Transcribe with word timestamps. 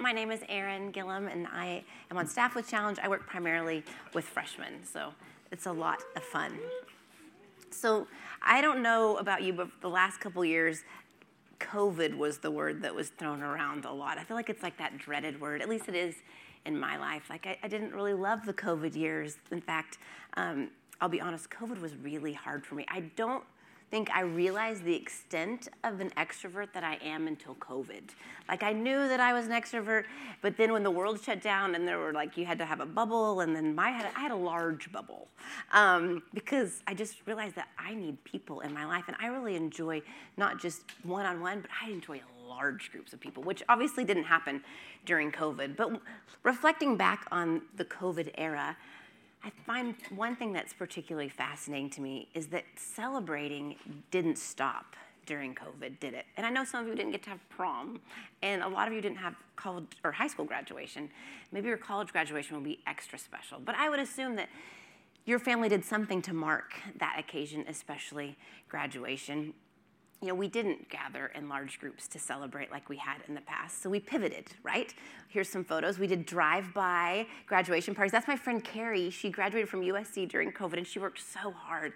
my 0.00 0.10
name 0.10 0.30
is 0.30 0.40
Erin 0.48 0.90
Gillum, 0.90 1.28
and 1.28 1.46
I 1.52 1.84
am 2.10 2.16
on 2.16 2.26
staff 2.26 2.54
with 2.54 2.66
Challenge. 2.66 2.98
I 3.02 3.08
work 3.08 3.26
primarily 3.26 3.84
with 4.14 4.24
freshmen, 4.24 4.82
so 4.90 5.12
it's 5.52 5.66
a 5.66 5.72
lot 5.72 5.98
of 6.16 6.22
fun. 6.22 6.58
So 7.70 8.06
I 8.40 8.62
don't 8.62 8.82
know 8.82 9.18
about 9.18 9.42
you, 9.42 9.52
but 9.52 9.68
the 9.82 9.90
last 9.90 10.18
couple 10.18 10.42
years, 10.46 10.82
COVID 11.60 12.16
was 12.16 12.38
the 12.38 12.50
word 12.50 12.80
that 12.80 12.94
was 12.94 13.10
thrown 13.10 13.42
around 13.42 13.84
a 13.84 13.92
lot. 13.92 14.16
I 14.16 14.24
feel 14.24 14.36
like 14.36 14.48
it's 14.48 14.62
like 14.62 14.78
that 14.78 14.96
dreaded 14.96 15.38
word. 15.42 15.60
At 15.60 15.68
least 15.68 15.88
it 15.88 15.94
is 15.94 16.14
in 16.64 16.80
my 16.80 16.96
life. 16.96 17.24
Like 17.28 17.46
I, 17.46 17.58
I 17.62 17.68
didn't 17.68 17.92
really 17.92 18.14
love 18.14 18.46
the 18.46 18.54
COVID 18.54 18.96
years. 18.96 19.36
In 19.50 19.60
fact, 19.60 19.98
um, 20.38 20.70
I'll 21.02 21.10
be 21.10 21.20
honest, 21.20 21.50
COVID 21.50 21.82
was 21.82 21.94
really 21.96 22.32
hard 22.32 22.64
for 22.64 22.76
me. 22.76 22.86
I 22.88 23.00
don't 23.14 23.44
think 23.90 24.10
I 24.10 24.22
realized 24.22 24.84
the 24.84 24.94
extent 24.94 25.68
of 25.84 26.00
an 26.00 26.10
extrovert 26.16 26.72
that 26.72 26.82
I 26.82 26.98
am 27.04 27.26
until 27.26 27.54
COVID. 27.56 28.02
Like 28.48 28.62
I 28.62 28.72
knew 28.72 29.08
that 29.08 29.20
I 29.20 29.32
was 29.32 29.46
an 29.46 29.52
extrovert, 29.52 30.04
but 30.42 30.56
then 30.56 30.72
when 30.72 30.82
the 30.82 30.90
world 30.90 31.20
shut 31.22 31.40
down 31.40 31.74
and 31.74 31.86
there 31.86 31.98
were 31.98 32.12
like 32.12 32.36
you 32.36 32.44
had 32.44 32.58
to 32.58 32.64
have 32.64 32.80
a 32.80 32.86
bubble, 32.86 33.40
and 33.40 33.54
then 33.54 33.74
my 33.74 33.88
I 33.88 34.20
had 34.20 34.30
a 34.30 34.36
large 34.36 34.90
bubble 34.92 35.28
um, 35.72 36.22
because 36.34 36.82
I 36.86 36.94
just 36.94 37.26
realized 37.26 37.54
that 37.56 37.68
I 37.78 37.94
need 37.94 38.22
people 38.24 38.60
in 38.60 38.74
my 38.74 38.84
life, 38.84 39.04
and 39.06 39.16
I 39.20 39.26
really 39.26 39.56
enjoy 39.56 40.02
not 40.36 40.60
just 40.60 40.82
one-on-one, 41.04 41.60
but 41.60 41.70
I 41.82 41.90
enjoy 41.90 42.20
large 42.48 42.90
groups 42.90 43.12
of 43.12 43.20
people, 43.20 43.42
which 43.42 43.62
obviously 43.68 44.04
didn't 44.04 44.24
happen 44.24 44.62
during 45.04 45.30
COVID. 45.30 45.76
But 45.76 46.00
reflecting 46.42 46.96
back 46.96 47.26
on 47.30 47.62
the 47.76 47.84
COVID 47.84 48.30
era, 48.36 48.76
I 49.46 49.50
find 49.64 49.94
one 50.10 50.34
thing 50.34 50.52
that's 50.52 50.72
particularly 50.72 51.28
fascinating 51.28 51.88
to 51.90 52.00
me 52.00 52.28
is 52.34 52.48
that 52.48 52.64
celebrating 52.74 53.76
didn't 54.10 54.38
stop 54.38 54.96
during 55.24 55.54
COVID, 55.54 56.00
did 56.00 56.14
it? 56.14 56.26
And 56.36 56.44
I 56.44 56.50
know 56.50 56.64
some 56.64 56.82
of 56.82 56.88
you 56.88 56.96
didn't 56.96 57.12
get 57.12 57.22
to 57.24 57.30
have 57.30 57.48
prom, 57.48 58.00
and 58.42 58.60
a 58.60 58.66
lot 58.68 58.88
of 58.88 58.94
you 58.94 59.00
didn't 59.00 59.18
have 59.18 59.36
college 59.54 59.86
or 60.02 60.10
high 60.10 60.26
school 60.26 60.44
graduation. 60.44 61.08
Maybe 61.52 61.68
your 61.68 61.76
college 61.76 62.08
graduation 62.10 62.56
will 62.56 62.64
be 62.64 62.80
extra 62.88 63.20
special. 63.20 63.60
But 63.64 63.76
I 63.76 63.88
would 63.88 64.00
assume 64.00 64.34
that 64.34 64.48
your 65.26 65.38
family 65.38 65.68
did 65.68 65.84
something 65.84 66.20
to 66.22 66.32
mark 66.32 66.72
that 66.98 67.16
occasion, 67.16 67.64
especially 67.68 68.36
graduation 68.68 69.54
you 70.22 70.28
know, 70.28 70.34
we 70.34 70.48
didn't 70.48 70.88
gather 70.88 71.26
in 71.34 71.48
large 71.48 71.78
groups 71.78 72.08
to 72.08 72.18
celebrate 72.18 72.70
like 72.70 72.88
we 72.88 72.96
had 72.96 73.18
in 73.28 73.34
the 73.34 73.40
past. 73.42 73.82
So 73.82 73.90
we 73.90 74.00
pivoted, 74.00 74.46
right? 74.62 74.94
Here's 75.28 75.48
some 75.48 75.62
photos. 75.62 75.98
We 75.98 76.06
did 76.06 76.24
drive 76.24 76.72
by 76.72 77.26
graduation 77.46 77.94
parties. 77.94 78.12
That's 78.12 78.28
my 78.28 78.36
friend 78.36 78.64
Carrie. 78.64 79.10
She 79.10 79.28
graduated 79.28 79.68
from 79.68 79.82
USC 79.82 80.28
during 80.28 80.52
COVID 80.52 80.78
and 80.78 80.86
she 80.86 80.98
worked 80.98 81.20
so 81.20 81.50
hard. 81.50 81.92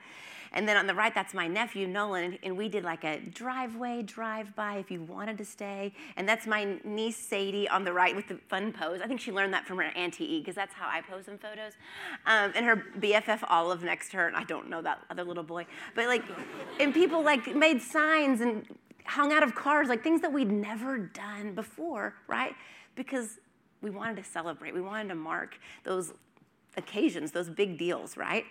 And 0.53 0.69
then 0.69 0.77
on 0.77 0.87
the 0.87 0.95
right, 0.95 1.15
that's 1.15 1.33
my 1.33 1.47
nephew, 1.47 1.87
Nolan, 1.87 2.39
and 2.43 2.57
we 2.57 2.69
did 2.69 2.83
like 2.83 3.05
a 3.05 3.21
driveway 3.21 4.03
drive 4.03 4.55
by 4.57 4.79
if 4.79 4.91
you 4.91 5.03
wanted 5.03 5.39
to 5.39 5.45
stay. 5.45 5.93
And 6.17 6.29
that's 6.29 6.47
my 6.47 6.77
niece, 6.85 7.17
Sadie, 7.17 7.69
on 7.69 7.85
the 7.85 7.93
right 7.93 8.17
with 8.17 8.27
the 8.29 8.37
fun 8.49 8.73
pose. 8.73 9.01
I 9.01 9.07
think 9.07 9.21
she 9.21 9.31
learned 9.31 9.55
that 9.55 9.67
from 9.67 9.79
her 9.79 9.85
Auntie 9.85 10.25
E, 10.25 10.41
because 10.41 10.57
that's 10.57 10.75
how 10.75 10.89
I 10.89 11.03
pose 11.03 11.29
in 11.29 11.39
photos. 11.39 11.75
Um, 12.27 12.53
and 12.57 12.67
her 12.67 12.85
BFF, 12.99 13.45
Olive, 13.49 13.85
next 13.85 14.11
to 14.11 14.17
her, 14.19 14.27
and 14.27 14.37
I 14.37 14.45
don't 14.45 14.69
know 14.69 14.83
that 14.83 15.01
other 15.09 15.23
little 15.23 15.45
boy. 15.45 15.67
But 15.95 16.07
like, 16.07 16.25
and 16.81 16.93
people 16.93 17.23
like 17.23 17.55
made 17.55 17.81
signs 17.81 18.41
and 18.41 18.67
hung 19.05 19.33
out 19.33 19.43
of 19.43 19.55
cars, 19.55 19.89
like 19.89 20.03
things 20.03 20.21
that 20.21 20.33
we'd 20.33 20.51
never 20.51 20.99
done 20.99 21.55
before, 21.55 22.15
right? 22.27 22.55
Because 22.97 23.39
we 23.83 23.91
wanted 23.91 24.17
to 24.17 24.25
celebrate, 24.25 24.75
we 24.75 24.81
wanted 24.81 25.09
to 25.09 25.15
mark 25.15 25.59
those 25.85 26.13
occasions, 26.77 27.33
those 27.33 27.51
big 27.51 27.79
deals, 27.79 28.17
right? 28.17 28.45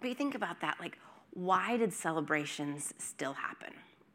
But 0.00 0.08
you 0.08 0.14
think 0.14 0.34
about 0.34 0.60
that, 0.60 0.76
like, 0.80 0.98
why 1.32 1.76
did 1.76 1.92
celebrations 1.92 2.94
still 2.98 3.34
happen 3.34 3.72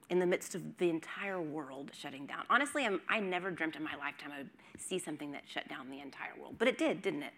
in 0.09 0.19
the 0.19 0.25
midst 0.25 0.55
of 0.55 0.77
the 0.77 0.89
entire 0.89 1.41
world 1.41 1.91
shutting 1.93 2.25
down? 2.25 2.43
Honestly, 2.49 2.85
I'm, 2.85 3.01
i 3.09 3.19
never 3.19 3.51
dreamt 3.51 3.75
in 3.75 3.83
my 3.83 3.95
lifetime 3.95 4.31
I 4.33 4.39
would 4.39 4.49
see 4.77 4.99
something 4.99 5.31
that 5.31 5.43
shut 5.47 5.67
down 5.67 5.89
the 5.89 5.99
entire 5.99 6.33
world, 6.39 6.55
but 6.57 6.67
it 6.67 6.77
did, 6.77 7.01
didn't 7.01 7.23
it? 7.23 7.33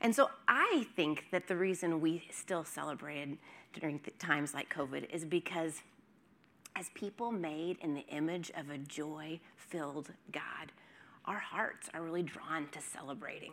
And 0.00 0.14
so 0.14 0.30
I 0.48 0.86
think 0.96 1.26
that 1.30 1.46
the 1.46 1.56
reason 1.56 2.00
we 2.00 2.24
still 2.30 2.64
celebrated 2.64 3.38
during 3.78 4.00
times 4.18 4.52
like 4.52 4.72
COVID 4.74 5.14
is 5.14 5.24
because 5.24 5.80
as 6.74 6.90
people 6.94 7.30
made 7.30 7.78
in 7.80 7.94
the 7.94 8.06
image 8.08 8.50
of 8.56 8.70
a 8.70 8.78
joy 8.78 9.38
filled 9.56 10.10
God, 10.32 10.72
our 11.24 11.38
hearts 11.38 11.88
are 11.94 12.02
really 12.02 12.22
drawn 12.22 12.68
to 12.72 12.80
celebrating. 12.80 13.52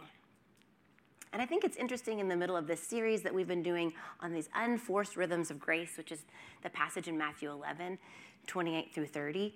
And 1.31 1.41
I 1.41 1.45
think 1.45 1.63
it's 1.63 1.77
interesting 1.77 2.19
in 2.19 2.27
the 2.27 2.35
middle 2.35 2.55
of 2.55 2.65
this 2.65 2.81
series 2.81 3.21
that 3.21 3.33
we've 3.33 3.47
been 3.47 3.63
doing 3.63 3.93
on 4.19 4.33
these 4.33 4.49
unforced 4.55 5.15
rhythms 5.15 5.51
of 5.51 5.59
grace, 5.59 5.97
which 5.97 6.11
is 6.11 6.23
the 6.63 6.69
passage 6.69 7.07
in 7.07 7.17
Matthew 7.17 7.51
11, 7.51 7.99
28 8.47 8.93
through 8.93 9.05
30. 9.05 9.53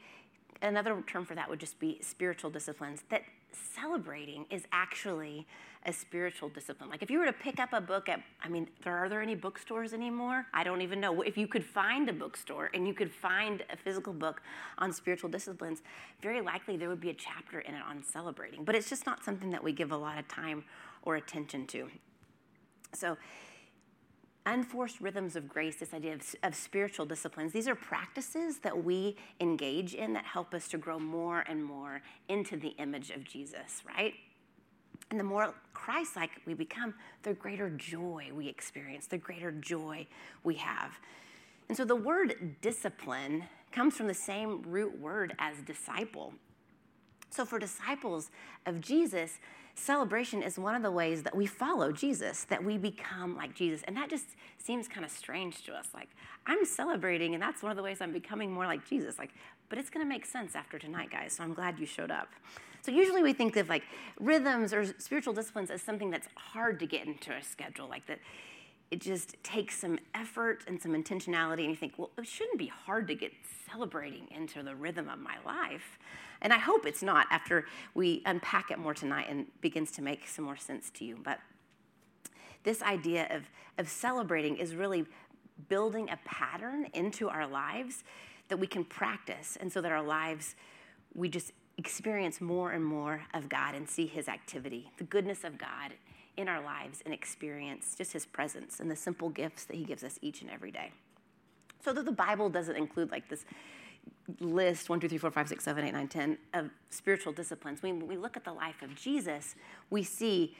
Another 0.62 1.04
term 1.08 1.26
for 1.26 1.36
that 1.36 1.50
would 1.50 1.60
just 1.60 1.80
be 1.80 2.00
spiritual 2.02 2.50
disciplines, 2.50 3.04
that 3.10 3.24
celebrating 3.52 4.46
is 4.50 4.64
actually 4.72 5.48
a 5.86 5.92
spiritual 5.92 6.48
discipline. 6.48 6.90
Like 6.90 7.02
if 7.02 7.10
you 7.10 7.20
were 7.20 7.26
to 7.26 7.34
pick 7.34 7.60
up 7.60 7.74
a 7.74 7.82
book 7.82 8.08
at, 8.08 8.22
I 8.42 8.48
mean, 8.48 8.68
are 8.86 9.10
there 9.10 9.22
any 9.22 9.36
bookstores 9.36 9.94
anymore? 9.94 10.46
I 10.54 10.64
don't 10.64 10.82
even 10.82 11.00
know. 11.00 11.22
If 11.22 11.38
you 11.38 11.48
could 11.48 11.66
find 11.66 12.08
a 12.08 12.14
bookstore 12.14 12.70
and 12.74 12.88
you 12.88 12.94
could 12.94 13.12
find 13.12 13.64
a 13.72 13.76
physical 13.76 14.14
book 14.14 14.42
on 14.78 14.94
spiritual 14.94 15.30
disciplines, 15.30 15.82
very 16.22 16.40
likely 16.40 16.78
there 16.78 16.88
would 16.88 17.02
be 17.02 17.10
a 17.10 17.14
chapter 17.14 17.60
in 17.60 17.74
it 17.74 17.82
on 17.88 18.04
celebrating. 18.04 18.64
But 18.64 18.76
it's 18.76 18.90
just 18.90 19.06
not 19.06 19.26
something 19.26 19.52
that 19.52 19.64
we 19.64 19.74
give 19.74 19.92
a 19.92 19.98
lot 19.98 20.18
of 20.18 20.28
time 20.28 20.64
or 21.04 21.16
attention 21.16 21.68
to. 21.68 21.90
So, 22.94 23.18
unforced 24.46 25.00
rhythms 25.00 25.36
of 25.36 25.48
grace, 25.48 25.78
this 25.78 25.94
idea 25.94 26.14
of, 26.14 26.36
of, 26.44 26.56
spiritual 26.56 27.06
disciplines, 27.06 27.54
these 27.54 27.68
are 27.68 27.76
practices 27.76 28.58
that 28.60 28.84
we 28.84 29.16
engage 29.40 29.94
in 29.94 30.14
that 30.14 30.26
help 30.26 30.54
us 30.54 30.68
to 30.70 30.78
grow 30.78 31.00
more 31.00 31.46
and 31.48 31.64
more 31.64 32.02
into 32.28 32.58
the 32.58 32.70
image 32.80 33.10
of 33.12 33.24
Jesus, 33.24 33.84
right? 33.98 34.14
And 35.12 35.20
the 35.20 35.24
more 35.24 35.54
Christ 35.74 36.16
like 36.16 36.32
we 36.46 36.54
become, 36.54 36.94
the 37.24 37.34
greater 37.34 37.70
joy 37.70 38.32
we 38.34 38.48
experience, 38.48 39.08
the 39.08 39.18
greater 39.18 39.52
joy 39.52 40.08
we 40.44 40.56
have. 40.56 40.92
And 41.70 41.78
so 41.78 41.86
the 41.86 41.96
word 41.96 42.56
discipline 42.62 43.46
comes 43.72 43.96
from 43.96 44.08
the 44.08 44.14
same 44.14 44.62
root 44.64 45.00
word 45.00 45.36
as 45.40 45.58
disciple. 45.62 46.34
So 47.30 47.46
for 47.46 47.58
disciples 47.58 48.30
of 48.66 48.80
Jesus, 48.80 49.40
celebration 49.76 50.42
is 50.44 50.60
one 50.60 50.76
of 50.76 50.84
the 50.84 50.92
ways 50.92 51.24
that 51.24 51.36
we 51.36 51.46
follow 51.46 51.92
Jesus, 51.92 52.44
that 52.46 52.64
we 52.64 52.78
become 52.78 53.36
like 53.36 53.56
Jesus. 53.56 53.84
And 53.88 53.96
that 53.98 54.10
just 54.10 54.26
seems 54.58 54.88
kind 54.88 55.06
of 55.06 55.12
strange 55.12 55.64
to 55.66 55.74
us. 55.74 55.88
Like, 55.94 56.10
I'm 56.46 56.66
celebrating, 56.66 57.34
and 57.34 57.42
that's 57.42 57.62
one 57.64 57.72
of 57.72 57.78
the 57.78 57.84
ways 57.84 58.02
I'm 58.02 58.14
becoming 58.14 58.52
more 58.52 58.66
like 58.66 58.88
Jesus. 58.88 59.18
Like, 59.18 59.32
but 59.70 59.78
it's 59.78 59.90
going 59.90 60.06
to 60.06 60.10
make 60.10 60.26
sense 60.26 60.56
after 60.56 60.78
tonight, 60.78 61.10
guys. 61.12 61.34
So 61.34 61.44
I'm 61.44 61.54
glad 61.54 61.80
you 61.80 61.86
showed 61.86 62.12
up. 62.12 62.30
So 62.82 62.92
usually 62.92 63.24
we 63.24 63.34
think 63.34 63.56
of 63.56 63.70
like 63.70 63.84
rhythms 64.20 64.74
or 64.74 64.86
spiritual 65.00 65.34
disciplines 65.34 65.72
as 65.72 65.82
something 65.82 66.10
that's 66.10 66.28
hard 66.36 66.80
to 66.82 66.86
get 66.86 67.08
into 67.08 67.32
a 67.34 67.42
schedule, 67.42 67.88
like 67.88 68.06
that 68.08 68.20
it 68.94 69.02
just 69.02 69.42
takes 69.42 69.80
some 69.80 69.98
effort 70.14 70.64
and 70.68 70.80
some 70.80 70.92
intentionality. 70.92 71.62
And 71.62 71.72
you 71.72 71.76
think, 71.76 71.94
well, 71.98 72.12
it 72.16 72.28
shouldn't 72.28 72.60
be 72.60 72.68
hard 72.68 73.08
to 73.08 73.16
get 73.16 73.32
celebrating 73.68 74.28
into 74.30 74.62
the 74.62 74.76
rhythm 74.76 75.10
of 75.10 75.18
my 75.18 75.34
life. 75.44 75.98
And 76.44 76.54
I 76.54 76.60
hope 76.60 76.86
it's 76.86 77.02
not 77.02 77.26
after 77.32 77.66
we 77.96 78.22
unpack 78.28 78.70
it 78.70 78.78
more 78.78 78.94
tonight 78.94 79.26
and 79.28 79.48
begins 79.62 79.90
to 79.94 80.04
make 80.04 80.28
some 80.28 80.46
more 80.46 80.58
sense 80.58 80.92
to 80.92 81.06
you. 81.06 81.18
But 81.24 81.40
this 82.62 82.84
idea 82.84 83.28
of, 83.32 83.50
of 83.80 83.90
celebrating 83.90 84.58
is 84.58 84.76
really 84.76 85.06
building 85.70 86.08
a 86.12 86.20
pattern 86.24 86.86
into 86.94 87.30
our 87.30 87.48
lives 87.48 88.04
that 88.50 88.58
we 88.58 88.68
can 88.68 88.86
practice, 88.86 89.58
and 89.60 89.74
so 89.74 89.82
that 89.82 89.92
our 89.92 90.04
lives, 90.04 90.56
we 91.16 91.30
just 91.30 91.52
experience 91.80 92.40
more 92.40 92.74
and 92.74 92.86
more 92.86 93.24
of 93.34 93.50
God 93.50 93.74
and 93.74 93.90
see 93.90 94.06
His 94.06 94.28
activity, 94.28 94.92
the 94.98 95.04
goodness 95.04 95.44
of 95.44 95.58
God 95.58 95.94
in 96.38 96.48
our 96.48 96.64
lives, 96.64 97.02
and 97.06 97.14
experience 97.14 97.96
just 97.98 98.14
His 98.14 98.26
presence 98.26 98.80
and 98.80 98.90
the 98.90 98.96
simple 98.96 99.30
gifts 99.30 99.66
that 99.66 99.76
He 99.76 99.84
gives 99.84 100.04
us 100.04 100.18
each 100.22 100.42
and 100.42 100.50
every 100.50 100.72
day. 100.72 100.92
So 101.84 101.94
that 101.94 102.06
the 102.06 102.12
Bible 102.12 102.50
doesn't 102.50 102.76
include 102.76 103.12
like 103.12 103.30
this 103.30 103.46
list 104.40 104.90
1, 104.90 105.00
2, 105.00 105.10
3, 105.10 105.18
4, 105.18 105.32
5, 105.32 105.48
6, 105.50 105.64
7, 105.64 105.86
8, 105.86 105.92
9, 105.92 106.08
10 106.08 106.38
of 106.54 106.70
spiritual 106.90 107.34
disciplines. 107.34 107.82
When 107.82 108.08
we 108.08 108.18
look 108.18 108.38
at 108.38 108.44
the 108.44 108.54
life 108.54 108.82
of 108.82 108.96
Jesus, 108.96 109.56
we 109.90 110.04
see 110.04 110.56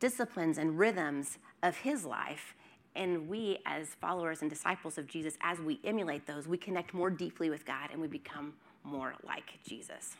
disciplines 0.00 0.58
and 0.58 0.78
rhythms 0.78 1.38
of 1.62 1.78
his 1.78 2.04
life. 2.04 2.54
And 2.94 3.28
we, 3.28 3.58
as 3.66 3.88
followers 4.00 4.40
and 4.40 4.50
disciples 4.50 4.96
of 4.98 5.06
Jesus, 5.06 5.36
as 5.42 5.60
we 5.60 5.80
emulate 5.84 6.26
those, 6.26 6.48
we 6.48 6.56
connect 6.56 6.94
more 6.94 7.10
deeply 7.10 7.50
with 7.50 7.66
God 7.66 7.90
and 7.92 8.00
we 8.00 8.08
become 8.08 8.54
more 8.84 9.14
like 9.24 9.58
Jesus. 9.66 10.16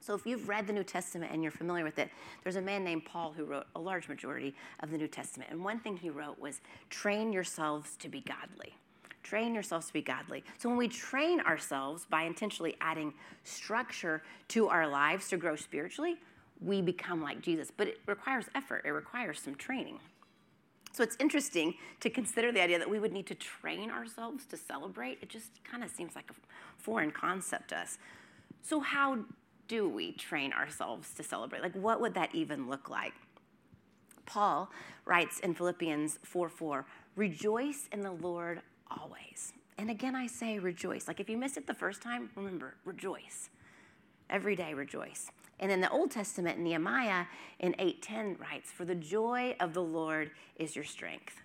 So, 0.00 0.14
if 0.14 0.26
you've 0.26 0.48
read 0.48 0.66
the 0.66 0.72
New 0.72 0.84
Testament 0.84 1.32
and 1.32 1.42
you're 1.42 1.52
familiar 1.52 1.84
with 1.84 1.98
it, 1.98 2.10
there's 2.42 2.56
a 2.56 2.62
man 2.62 2.84
named 2.84 3.04
Paul 3.04 3.32
who 3.36 3.44
wrote 3.44 3.66
a 3.74 3.80
large 3.80 4.08
majority 4.08 4.54
of 4.80 4.90
the 4.90 4.98
New 4.98 5.08
Testament. 5.08 5.50
And 5.50 5.62
one 5.62 5.80
thing 5.80 5.96
he 5.96 6.10
wrote 6.10 6.38
was 6.38 6.60
train 6.88 7.32
yourselves 7.32 7.96
to 7.96 8.08
be 8.08 8.20
godly. 8.20 8.74
Train 9.22 9.52
yourselves 9.52 9.88
to 9.88 9.92
be 9.92 10.00
godly. 10.00 10.44
So 10.58 10.68
when 10.68 10.78
we 10.78 10.88
train 10.88 11.40
ourselves 11.40 12.06
by 12.08 12.22
intentionally 12.22 12.76
adding 12.80 13.12
structure 13.44 14.22
to 14.48 14.68
our 14.68 14.86
lives 14.88 15.28
to 15.28 15.36
grow 15.36 15.56
spiritually, 15.56 16.16
we 16.60 16.80
become 16.80 17.22
like 17.22 17.42
Jesus. 17.42 17.70
But 17.76 17.88
it 17.88 18.00
requires 18.06 18.46
effort, 18.54 18.82
it 18.86 18.90
requires 18.90 19.40
some 19.40 19.54
training. 19.54 19.98
So 20.92 21.02
it's 21.02 21.16
interesting 21.20 21.74
to 22.00 22.10
consider 22.10 22.50
the 22.52 22.62
idea 22.62 22.78
that 22.78 22.88
we 22.88 22.98
would 22.98 23.12
need 23.12 23.26
to 23.26 23.34
train 23.34 23.90
ourselves 23.90 24.46
to 24.46 24.56
celebrate. 24.56 25.18
It 25.20 25.28
just 25.28 25.62
kind 25.62 25.84
of 25.84 25.90
seems 25.90 26.16
like 26.16 26.30
a 26.30 26.34
foreign 26.76 27.10
concept 27.10 27.68
to 27.68 27.78
us. 27.78 27.98
So, 28.62 28.80
how 28.80 29.18
do 29.68 29.88
we 29.88 30.12
train 30.12 30.52
ourselves 30.52 31.12
to 31.14 31.22
celebrate? 31.22 31.62
Like, 31.62 31.74
what 31.74 32.00
would 32.00 32.14
that 32.14 32.34
even 32.34 32.68
look 32.68 32.88
like? 32.88 33.12
Paul 34.26 34.70
writes 35.04 35.40
in 35.40 35.54
Philippians 35.54 36.18
4 36.24 36.48
4, 36.48 36.86
rejoice 37.16 37.88
in 37.92 38.02
the 38.02 38.12
Lord 38.12 38.60
always. 38.90 39.52
And 39.78 39.90
again, 39.90 40.16
I 40.16 40.26
say 40.26 40.58
rejoice. 40.58 41.06
Like, 41.06 41.20
if 41.20 41.30
you 41.30 41.36
missed 41.36 41.56
it 41.56 41.66
the 41.66 41.74
first 41.74 42.02
time, 42.02 42.30
remember, 42.34 42.74
rejoice. 42.84 43.50
Every 44.28 44.56
day, 44.56 44.74
rejoice. 44.74 45.30
And 45.60 45.72
in 45.72 45.80
the 45.80 45.90
Old 45.90 46.10
Testament, 46.10 46.58
Nehemiah 46.58 47.26
in 47.58 47.74
8:10 47.78 48.36
writes, 48.38 48.70
"For 48.70 48.84
the 48.84 48.94
joy 48.94 49.56
of 49.60 49.74
the 49.74 49.82
Lord 49.82 50.30
is 50.56 50.76
your 50.76 50.84
strength." 50.84 51.42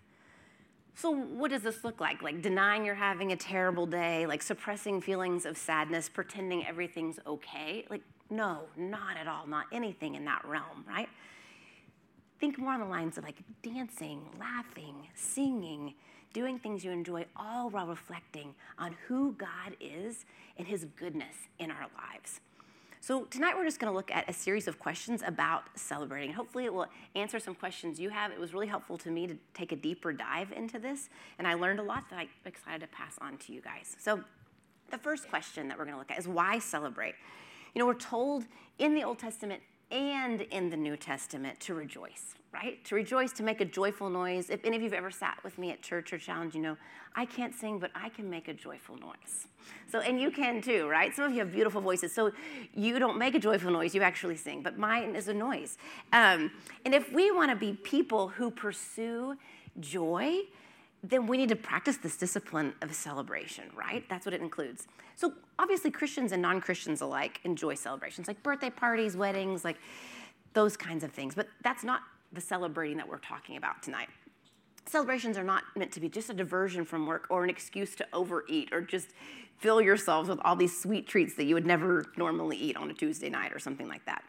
So, 0.96 1.10
what 1.10 1.50
does 1.50 1.64
this 1.64 1.84
look 1.84 2.00
like? 2.00 2.22
Like 2.22 2.42
denying 2.42 2.86
you're 2.86 2.96
having 2.96 3.32
a 3.32 3.36
terrible 3.36 3.88
day, 3.88 4.28
like 4.28 4.42
suppressing 4.42 5.02
feelings 5.02 5.46
of 5.46 5.58
sadness, 5.58 6.08
pretending 6.08 6.66
everything's 6.66 7.20
okay? 7.26 7.86
Like, 7.90 8.04
no, 8.30 8.62
not 8.78 9.18
at 9.18 9.28
all, 9.28 9.48
not 9.48 9.66
anything 9.72 10.16
in 10.16 10.26
that 10.26 10.44
realm, 10.46 10.86
right? 10.88 11.10
Think 12.40 12.58
more 12.58 12.74
on 12.74 12.80
the 12.80 12.86
lines 12.86 13.18
of 13.18 13.24
like 13.24 13.38
dancing, 13.62 14.22
laughing, 14.40 15.08
singing, 15.16 15.94
doing 16.34 16.58
things 16.58 16.84
you 16.84 16.92
enjoy, 16.92 17.26
all 17.36 17.70
while 17.70 17.88
reflecting 17.88 18.56
on 18.78 18.96
who 19.08 19.34
God 19.34 19.78
is 19.80 20.26
and 20.58 20.68
his 20.68 20.86
goodness 20.96 21.36
in 21.60 21.72
our 21.72 21.88
lives. 21.96 22.42
So, 23.00 23.26
tonight 23.26 23.56
we're 23.58 23.66
just 23.66 23.82
going 23.82 23.92
to 23.92 23.96
look 23.96 24.12
at 24.12 24.30
a 24.30 24.34
series 24.34 24.66
of 24.66 24.80
questions 24.80 25.22
about 25.26 25.64
celebrating. 25.76 26.32
Hopefully, 26.32 26.64
it 26.64 26.74
will 26.74 26.88
answer 27.16 27.38
some 27.38 27.54
questions 27.54 28.00
you 28.00 28.10
have. 28.10 28.32
It 28.32 28.40
was 28.40 28.54
really 28.54 28.68
helpful 28.68 28.98
to 29.00 29.12
me 29.12 29.28
to 29.28 29.36
take 29.54 29.74
a 29.74 29.76
deeper 29.76 30.14
dive 30.14 30.54
into 30.54 30.80
this, 30.80 31.10
and 31.38 31.46
I 31.46 31.56
learned 31.56 31.82
a 31.82 31.84
lot 31.84 32.10
that 32.10 32.18
I'm 32.18 32.30
excited 32.46 32.80
to 32.80 32.88
pass 32.88 33.18
on 33.20 33.38
to 33.40 33.52
you 33.52 33.60
guys. 33.60 33.98
So, 34.00 34.24
the 34.90 34.98
first 34.98 35.28
question 35.28 35.68
that 35.68 35.78
we're 35.78 35.84
going 35.84 35.96
to 35.96 36.00
look 36.00 36.12
at 36.12 36.18
is 36.18 36.30
why 36.30 36.60
celebrate? 36.60 37.16
You 37.74 37.80
know, 37.80 37.88
we're 37.88 37.96
told 37.96 38.46
in 38.78 38.94
the 38.94 39.04
Old 39.04 39.20
Testament 39.20 39.62
and 39.92 40.42
in 40.42 40.70
the 40.70 40.78
New 40.78 40.96
Testament 40.98 41.60
to 41.62 41.74
rejoice, 41.74 42.36
right? 42.52 42.84
To 42.86 42.96
rejoice, 42.96 43.32
to 43.34 43.44
make 43.44 43.62
a 43.62 43.66
joyful 43.66 44.10
noise. 44.10 44.50
If 44.50 44.64
any 44.64 44.76
of 44.76 44.82
you 44.82 44.90
have 44.90 44.98
ever 44.98 45.12
sat 45.12 45.38
with 45.44 45.58
me 45.58 45.72
at 45.72 45.82
church 45.82 46.14
or 46.14 46.18
challenge, 46.18 46.56
you 46.56 46.62
know, 46.62 46.78
I 47.16 47.26
can't 47.26 47.54
sing, 47.54 47.80
but 47.80 47.92
I 47.96 48.10
can 48.10 48.30
make 48.30 48.48
a 48.48 48.54
joyful 48.54 48.98
noise. 48.98 49.48
So, 49.92 50.00
and 50.00 50.20
you 50.20 50.32
can 50.32 50.62
too, 50.62 50.88
right? 50.88 51.16
Some 51.16 51.26
of 51.26 51.32
you 51.32 51.40
have 51.40 51.52
beautiful 51.52 51.82
voices. 51.82 52.14
So 52.14 52.32
you 52.74 52.98
don't 53.00 53.18
make 53.18 53.36
a 53.36 53.40
joyful 53.40 53.72
noise, 53.72 53.94
you 53.94 54.02
actually 54.02 54.38
sing, 54.38 54.62
but 54.62 54.78
mine 54.78 55.16
is 55.16 55.28
a 55.28 55.34
noise. 55.34 55.78
Um, 56.12 56.52
and 56.86 56.94
if 56.94 57.12
we 57.12 57.32
want 57.32 57.52
to 57.52 57.56
be 57.56 57.74
people 57.74 58.30
who 58.30 58.50
pursue 58.50 59.36
joy, 59.80 60.42
then 61.04 61.28
we 61.28 61.38
need 61.38 61.50
to 61.50 61.56
practice 61.56 61.98
this 61.98 62.16
discipline 62.16 62.74
of 62.82 62.96
celebration, 62.96 63.66
right? 63.76 64.08
That's 64.10 64.26
what 64.26 64.34
it 64.34 64.42
includes. 64.42 64.88
So 65.16 65.34
obviously, 65.60 65.92
Christians 65.92 66.32
and 66.32 66.42
non 66.42 66.62
Christians 66.62 67.02
alike 67.02 67.42
enjoy 67.44 67.76
celebrations, 67.76 68.28
like 68.28 68.42
birthday 68.42 68.70
parties, 68.70 69.18
weddings, 69.18 69.66
like 69.66 69.78
those 70.54 70.78
kinds 70.78 71.04
of 71.04 71.12
things. 71.12 71.36
But 71.36 71.48
that's 71.62 71.84
not 71.84 72.02
the 72.32 72.40
celebrating 72.40 72.98
that 72.98 73.08
we're 73.08 73.18
talking 73.18 73.58
about 73.58 73.84
tonight. 73.84 74.08
Celebrations 74.86 75.38
are 75.38 75.44
not 75.44 75.64
meant 75.76 75.92
to 75.92 76.00
be 76.00 76.08
just 76.08 76.30
a 76.30 76.34
diversion 76.34 76.86
from 76.86 77.06
work 77.06 77.28
or 77.30 77.44
an 77.44 77.50
excuse 77.50 77.96
to 77.96 78.08
overeat 78.14 78.72
or 78.72 78.82
just 78.82 79.10
fill 79.58 79.82
yourselves 79.82 80.30
with 80.30 80.40
all 80.44 80.56
these 80.56 80.78
sweet 80.78 81.08
treats 81.08 81.36
that 81.36 81.46
you 81.46 81.56
would 81.56 81.66
never 81.66 82.06
normally 82.18 82.58
eat 82.58 82.76
on 82.76 82.90
a 82.90 82.94
Tuesday 82.94 83.30
night 83.30 83.54
or 83.54 83.60
something 83.60 83.88
like 83.88 84.06
that. 84.06 84.24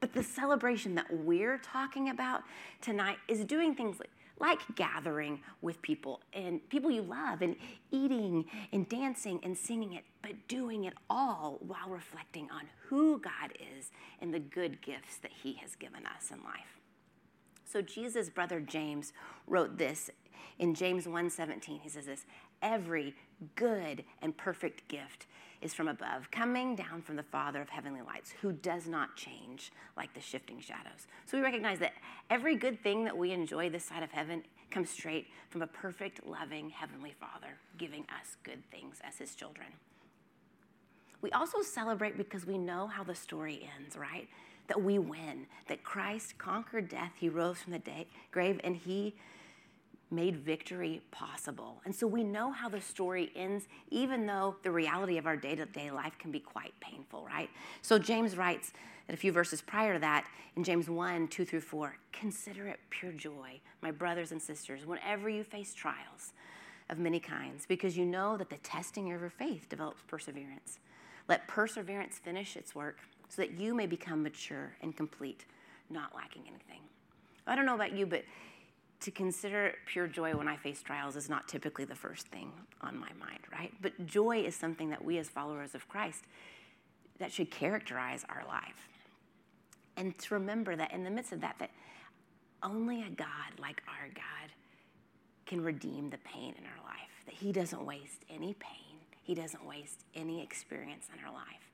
But 0.00 0.12
the 0.12 0.22
celebration 0.22 0.94
that 0.96 1.06
we're 1.12 1.58
talking 1.58 2.10
about 2.10 2.42
tonight 2.80 3.18
is 3.28 3.44
doing 3.44 3.74
things 3.74 3.98
like 3.98 4.10
like 4.40 4.60
gathering 4.76 5.40
with 5.62 5.80
people 5.82 6.20
and 6.32 6.66
people 6.68 6.90
you 6.90 7.02
love 7.02 7.42
and 7.42 7.56
eating 7.90 8.44
and 8.72 8.88
dancing 8.88 9.40
and 9.42 9.56
singing 9.56 9.94
it, 9.94 10.04
but 10.22 10.32
doing 10.48 10.84
it 10.84 10.94
all 11.10 11.58
while 11.60 11.88
reflecting 11.88 12.48
on 12.50 12.62
who 12.88 13.18
God 13.18 13.52
is 13.76 13.90
and 14.20 14.32
the 14.32 14.38
good 14.38 14.80
gifts 14.82 15.16
that 15.18 15.32
He 15.32 15.54
has 15.54 15.74
given 15.76 16.06
us 16.06 16.30
in 16.30 16.42
life. 16.44 16.80
So 17.64 17.82
Jesus' 17.82 18.30
brother 18.30 18.60
James 18.60 19.12
wrote 19.46 19.76
this 19.76 20.10
in 20.58 20.74
James 20.74 21.06
1:17. 21.06 21.80
He 21.82 21.88
says 21.88 22.06
this, 22.06 22.24
every 22.62 23.14
good 23.54 24.04
and 24.22 24.36
perfect 24.36 24.88
gift 24.88 25.26
is 25.60 25.74
from 25.74 25.88
above, 25.88 26.30
coming 26.30 26.76
down 26.76 27.02
from 27.02 27.16
the 27.16 27.22
Father 27.22 27.60
of 27.60 27.68
heavenly 27.68 28.00
lights, 28.00 28.32
who 28.40 28.52
does 28.52 28.86
not 28.86 29.16
change 29.16 29.72
like 29.96 30.14
the 30.14 30.20
shifting 30.20 30.60
shadows. 30.60 31.06
So 31.26 31.36
we 31.36 31.42
recognize 31.42 31.78
that 31.80 31.94
every 32.30 32.56
good 32.56 32.82
thing 32.82 33.04
that 33.04 33.16
we 33.16 33.32
enjoy 33.32 33.68
this 33.68 33.84
side 33.84 34.02
of 34.02 34.10
heaven 34.12 34.44
comes 34.70 34.90
straight 34.90 35.26
from 35.50 35.62
a 35.62 35.66
perfect, 35.66 36.26
loving 36.26 36.70
Heavenly 36.70 37.14
Father, 37.18 37.58
giving 37.76 38.02
us 38.20 38.36
good 38.42 38.62
things 38.70 38.98
as 39.02 39.16
His 39.16 39.34
children. 39.34 39.68
We 41.20 41.30
also 41.32 41.62
celebrate 41.62 42.16
because 42.16 42.46
we 42.46 42.58
know 42.58 42.86
how 42.86 43.02
the 43.02 43.14
story 43.14 43.68
ends, 43.76 43.96
right? 43.96 44.28
That 44.68 44.82
we 44.82 44.98
win, 44.98 45.46
that 45.68 45.82
Christ 45.82 46.38
conquered 46.38 46.88
death, 46.88 47.12
He 47.18 47.28
rose 47.28 47.58
from 47.58 47.72
the 47.72 47.78
day, 47.78 48.06
grave, 48.30 48.60
and 48.62 48.76
He 48.76 49.14
made 50.10 50.36
victory 50.36 51.02
possible. 51.10 51.80
And 51.84 51.94
so 51.94 52.06
we 52.06 52.24
know 52.24 52.50
how 52.50 52.68
the 52.68 52.80
story 52.80 53.30
ends, 53.36 53.68
even 53.90 54.26
though 54.26 54.56
the 54.62 54.70
reality 54.70 55.18
of 55.18 55.26
our 55.26 55.36
day 55.36 55.54
to 55.54 55.66
day 55.66 55.90
life 55.90 56.16
can 56.18 56.30
be 56.30 56.40
quite 56.40 56.72
painful, 56.80 57.26
right? 57.26 57.50
So 57.82 57.98
James 57.98 58.36
writes 58.36 58.72
that 59.06 59.14
a 59.14 59.16
few 59.16 59.32
verses 59.32 59.60
prior 59.60 59.94
to 59.94 59.98
that, 60.00 60.26
in 60.56 60.64
James 60.64 60.88
1 60.88 61.28
2 61.28 61.44
through 61.44 61.60
4, 61.60 61.96
consider 62.12 62.66
it 62.66 62.80
pure 62.90 63.12
joy, 63.12 63.60
my 63.82 63.90
brothers 63.90 64.32
and 64.32 64.40
sisters, 64.40 64.86
whenever 64.86 65.28
you 65.28 65.44
face 65.44 65.74
trials 65.74 66.32
of 66.90 66.98
many 66.98 67.20
kinds, 67.20 67.66
because 67.66 67.96
you 67.96 68.04
know 68.04 68.36
that 68.36 68.50
the 68.50 68.56
testing 68.58 69.12
of 69.12 69.20
your 69.20 69.30
faith 69.30 69.68
develops 69.68 70.02
perseverance. 70.06 70.78
Let 71.28 71.46
perseverance 71.46 72.18
finish 72.18 72.56
its 72.56 72.74
work 72.74 72.98
so 73.28 73.42
that 73.42 73.52
you 73.52 73.74
may 73.74 73.86
become 73.86 74.22
mature 74.22 74.72
and 74.82 74.96
complete, 74.96 75.44
not 75.90 76.14
lacking 76.14 76.44
anything. 76.48 76.80
I 77.46 77.54
don't 77.54 77.66
know 77.66 77.74
about 77.74 77.92
you, 77.92 78.06
but 78.06 78.24
to 79.00 79.10
consider 79.10 79.74
pure 79.86 80.06
joy 80.08 80.34
when 80.34 80.48
I 80.48 80.56
face 80.56 80.82
trials 80.82 81.14
is 81.14 81.28
not 81.28 81.46
typically 81.46 81.84
the 81.84 81.94
first 81.94 82.26
thing 82.28 82.52
on 82.80 82.98
my 82.98 83.10
mind, 83.20 83.40
right? 83.52 83.72
But 83.80 84.06
joy 84.06 84.38
is 84.38 84.56
something 84.56 84.90
that 84.90 85.04
we 85.04 85.18
as 85.18 85.28
followers 85.28 85.74
of 85.74 85.88
Christ 85.88 86.24
that 87.18 87.32
should 87.32 87.50
characterize 87.50 88.24
our 88.28 88.44
life. 88.46 88.88
And 89.96 90.16
to 90.18 90.34
remember 90.34 90.76
that 90.76 90.92
in 90.92 91.04
the 91.04 91.10
midst 91.10 91.32
of 91.32 91.40
that, 91.40 91.56
that 91.58 91.70
only 92.62 93.02
a 93.02 93.10
God 93.10 93.58
like 93.58 93.82
our 93.88 94.08
God 94.08 94.52
can 95.46 95.62
redeem 95.62 96.10
the 96.10 96.18
pain 96.18 96.54
in 96.58 96.64
our 96.64 96.84
life, 96.84 97.10
that 97.26 97.34
He 97.34 97.52
doesn't 97.52 97.84
waste 97.84 98.24
any 98.28 98.54
pain, 98.54 98.98
He 99.22 99.34
doesn't 99.34 99.64
waste 99.64 100.04
any 100.14 100.42
experience 100.42 101.06
in 101.12 101.24
our 101.24 101.32
life. 101.32 101.70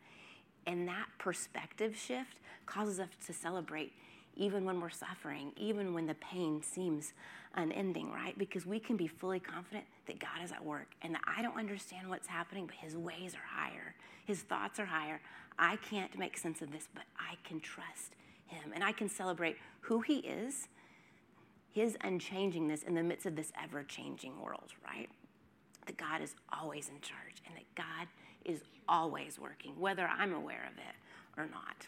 And 0.67 0.89
that 0.89 1.07
perspective 1.19 1.97
shift 1.97 2.39
causes 2.67 3.01
us 3.01 3.09
to 3.27 3.33
celebrate 3.33 3.93
even 4.37 4.65
when 4.65 4.81
we're 4.81 4.91
suffering, 4.91 5.53
even 5.57 5.95
when 5.95 6.07
the 6.07 6.15
pain 6.15 6.63
seems 6.63 7.13
unending, 7.55 8.11
right? 8.11 8.37
Because 8.37 8.67
we 8.67 8.79
can 8.79 8.97
be 8.97 9.07
fully 9.07 9.41
confident 9.41 9.85
that 10.07 10.19
God 10.19 10.43
is 10.43 10.53
at 10.53 10.65
work 10.65 10.89
and 11.03 11.15
that 11.15 11.23
I 11.27 11.43
don't 11.43 11.59
understand 11.59 12.09
what's 12.09 12.27
happening, 12.27 12.67
but 12.67 12.77
His 12.77 12.97
ways 12.97 13.35
are 13.35 13.47
higher, 13.47 13.95
His 14.27 14.43
thoughts 14.43 14.79
are 14.79 14.87
higher. 14.87 15.21
I 15.59 15.77
can't 15.77 16.19
make 16.19 16.37
sense 16.37 16.63
of 16.63 16.73
this, 16.73 16.89
but 16.95 17.05
I 17.17 17.37
can 17.45 17.61
trust 17.61 18.15
Him 18.47 18.73
and 18.75 18.83
I 18.83 18.93
can 18.93 19.09
celebrate 19.09 19.57
who 19.81 20.01
He 20.01 20.19
is, 20.19 20.69
His 21.73 21.97
unchangingness 22.05 22.83
in 22.85 22.95
the 22.95 23.03
midst 23.03 23.27
of 23.27 23.37
this 23.37 23.53
ever 23.63 23.85
changing 23.85 24.41
world, 24.41 24.73
right? 24.85 25.09
That 25.87 25.97
God 25.97 26.23
is 26.23 26.35
always 26.53 26.89
in 26.89 27.01
charge 27.01 27.43
and 27.47 27.57
that 27.57 27.75
God 27.75 28.09
is 28.45 28.63
always 28.89 29.39
working, 29.39 29.79
whether 29.79 30.07
I'm 30.07 30.35
aware 30.35 30.69
of 30.71 30.79
it 30.79 30.95
or 31.37 31.47
not. 31.47 31.87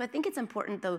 So 0.00 0.04
I 0.04 0.06
think 0.06 0.26
it's 0.26 0.38
important, 0.38 0.80
though, 0.80 0.98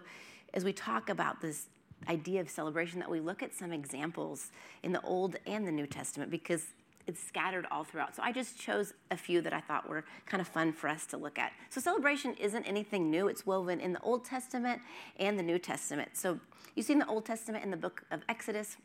as 0.54 0.64
we 0.64 0.74
talk 0.74 1.10
about 1.10 1.42
this 1.42 1.70
idea 2.08 2.40
of 2.40 2.52
celebration, 2.52 3.00
that 3.00 3.10
we 3.10 3.20
look 3.20 3.42
at 3.42 3.52
some 3.52 3.74
examples 3.74 4.52
in 4.84 4.92
the 4.92 5.02
Old 5.02 5.38
and 5.48 5.66
the 5.66 5.72
New 5.72 5.88
Testament 5.88 6.30
because 6.30 6.66
it's 7.08 7.20
scattered 7.20 7.66
all 7.72 7.84
throughout. 7.84 8.16
So 8.16 8.22
I 8.22 8.32
just 8.32 8.60
chose 8.60 8.94
a 9.10 9.18
few 9.18 9.42
that 9.42 9.54
I 9.54 9.60
thought 9.60 9.90
were 9.90 10.06
kind 10.28 10.40
of 10.40 10.48
fun 10.48 10.72
for 10.72 10.88
us 10.88 11.08
to 11.08 11.18
look 11.18 11.40
at. 11.40 11.52
So 11.72 11.82
celebration 11.82 12.36
isn't 12.36 12.64
anything 12.66 13.10
new, 13.10 13.28
it's 13.28 13.44
woven 13.44 13.80
in 13.80 13.92
the 13.92 14.02
Old 14.02 14.24
Testament 14.24 14.80
and 15.18 15.40
the 15.40 15.42
New 15.42 15.58
Testament. 15.58 16.12
So 16.14 16.40
you 16.76 16.84
see 16.84 16.94
in 16.94 17.00
the 17.00 17.08
Old 17.08 17.26
Testament 17.26 17.64
in 17.64 17.72
the 17.72 17.78
book 17.78 18.04
of 18.12 18.22
Exodus, 18.30 18.78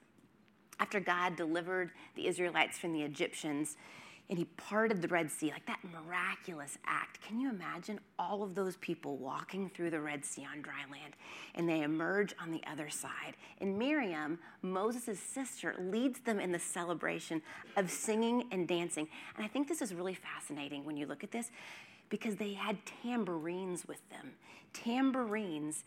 after 0.81 0.99
God 0.99 1.37
delivered 1.37 1.91
the 2.15 2.27
Israelites 2.27 2.79
from 2.79 2.95
the 2.95 3.03
Egyptians, 3.03 3.77
and 4.29 4.39
he 4.39 4.45
parted 4.45 5.01
the 5.01 5.09
Red 5.09 5.31
Sea, 5.31 5.53
like 5.53 5.67
that 5.67 5.79
miraculous 5.85 6.79
act. 6.85 7.21
Can 7.23 7.39
you 7.39 7.49
imagine 7.49 8.01
all 8.19 8.43
of 8.43 8.55
those 8.55 8.77
people 8.79 9.17
walking 9.17 9.71
through 9.71 9.91
the 9.91 10.01
Red 10.01 10.25
Sea 10.25 10.47
on 10.51 10.63
dry 10.63 10.85
land 10.91 11.15
and 11.55 11.69
they 11.69 11.83
emerge 11.83 12.35
on 12.41 12.51
the 12.51 12.61
other 12.71 12.89
side? 12.89 13.37
And 13.61 13.79
Miriam, 13.79 14.39
Moses' 14.63 15.21
sister, 15.21 15.75
leads 15.79 16.21
them 16.21 16.41
in 16.41 16.51
the 16.51 16.59
celebration 16.59 17.41
of 17.77 17.91
singing 17.91 18.45
and 18.51 18.67
dancing. 18.67 19.07
And 19.37 19.45
I 19.45 19.49
think 19.49 19.69
this 19.69 19.81
is 19.81 19.95
really 19.95 20.15
fascinating 20.15 20.85
when 20.85 20.97
you 20.97 21.07
look 21.07 21.23
at 21.23 21.31
this 21.31 21.51
because 22.09 22.37
they 22.37 22.53
had 22.53 22.79
tambourines 23.03 23.87
with 23.87 24.09
them, 24.11 24.33
tambourines 24.73 25.85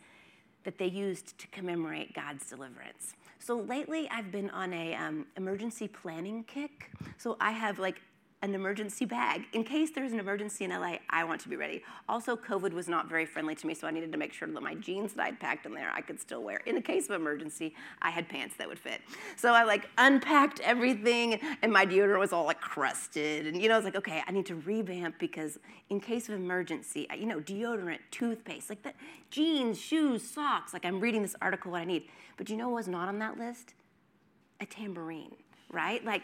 that 0.64 0.78
they 0.78 0.86
used 0.86 1.38
to 1.38 1.46
commemorate 1.48 2.14
God's 2.14 2.48
deliverance. 2.48 3.14
So 3.38 3.56
lately, 3.56 4.08
I've 4.10 4.30
been 4.30 4.50
on 4.50 4.72
a 4.74 4.94
um, 4.94 5.26
emergency 5.36 5.88
planning 5.88 6.44
kick. 6.44 6.90
So 7.16 7.38
I 7.40 7.52
have 7.52 7.78
like 7.78 8.00
an 8.42 8.54
emergency 8.54 9.04
bag 9.04 9.44
in 9.52 9.62
case 9.62 9.90
there's 9.90 10.12
an 10.12 10.18
emergency 10.18 10.64
in 10.64 10.70
LA. 10.70 10.96
I 11.10 11.24
want 11.24 11.42
to 11.42 11.48
be 11.48 11.56
ready. 11.56 11.82
Also, 12.08 12.36
COVID 12.36 12.72
was 12.72 12.88
not 12.88 13.08
very 13.08 13.26
friendly 13.26 13.54
to 13.54 13.66
me, 13.66 13.74
so 13.74 13.86
I 13.86 13.90
needed 13.90 14.12
to 14.12 14.18
make 14.18 14.32
sure 14.32 14.48
that 14.48 14.62
my 14.62 14.74
jeans 14.74 15.12
that 15.14 15.26
I'd 15.26 15.38
packed 15.38 15.66
in 15.66 15.74
there 15.74 15.90
I 15.94 16.00
could 16.00 16.18
still 16.18 16.42
wear. 16.42 16.58
In 16.64 16.74
the 16.74 16.80
case 16.80 17.04
of 17.10 17.16
emergency, 17.16 17.74
I 18.00 18.08
had 18.10 18.28
pants 18.28 18.56
that 18.56 18.66
would 18.66 18.78
fit. 18.78 19.02
So 19.36 19.52
I 19.52 19.64
like 19.64 19.90
unpacked 19.98 20.60
everything, 20.60 21.38
and 21.60 21.70
my 21.70 21.84
deodorant 21.84 22.18
was 22.18 22.32
all 22.32 22.44
like 22.44 22.60
crusted. 22.60 23.46
And 23.46 23.60
you 23.60 23.68
know, 23.68 23.74
I 23.74 23.78
was 23.78 23.84
like, 23.84 23.96
okay, 23.96 24.22
I 24.26 24.32
need 24.32 24.46
to 24.46 24.54
revamp 24.54 25.18
because 25.18 25.58
in 25.90 26.00
case 26.00 26.28
of 26.28 26.34
emergency, 26.34 27.06
you 27.18 27.26
know, 27.26 27.40
deodorant, 27.40 27.98
toothpaste, 28.10 28.70
like 28.70 28.82
the 28.82 28.94
jeans, 29.30 29.78
shoes, 29.78 30.26
socks. 30.26 30.72
Like 30.72 30.86
I'm 30.86 30.98
reading 30.98 31.20
this 31.20 31.36
article, 31.42 31.72
what 31.72 31.82
I 31.82 31.84
need. 31.84 32.04
But 32.38 32.48
you 32.48 32.56
know 32.56 32.70
what 32.70 32.76
was 32.76 32.88
not 32.88 33.08
on 33.08 33.18
that 33.18 33.36
list? 33.36 33.74
A 34.62 34.66
tambourine, 34.66 35.34
right? 35.70 36.02
Like 36.02 36.22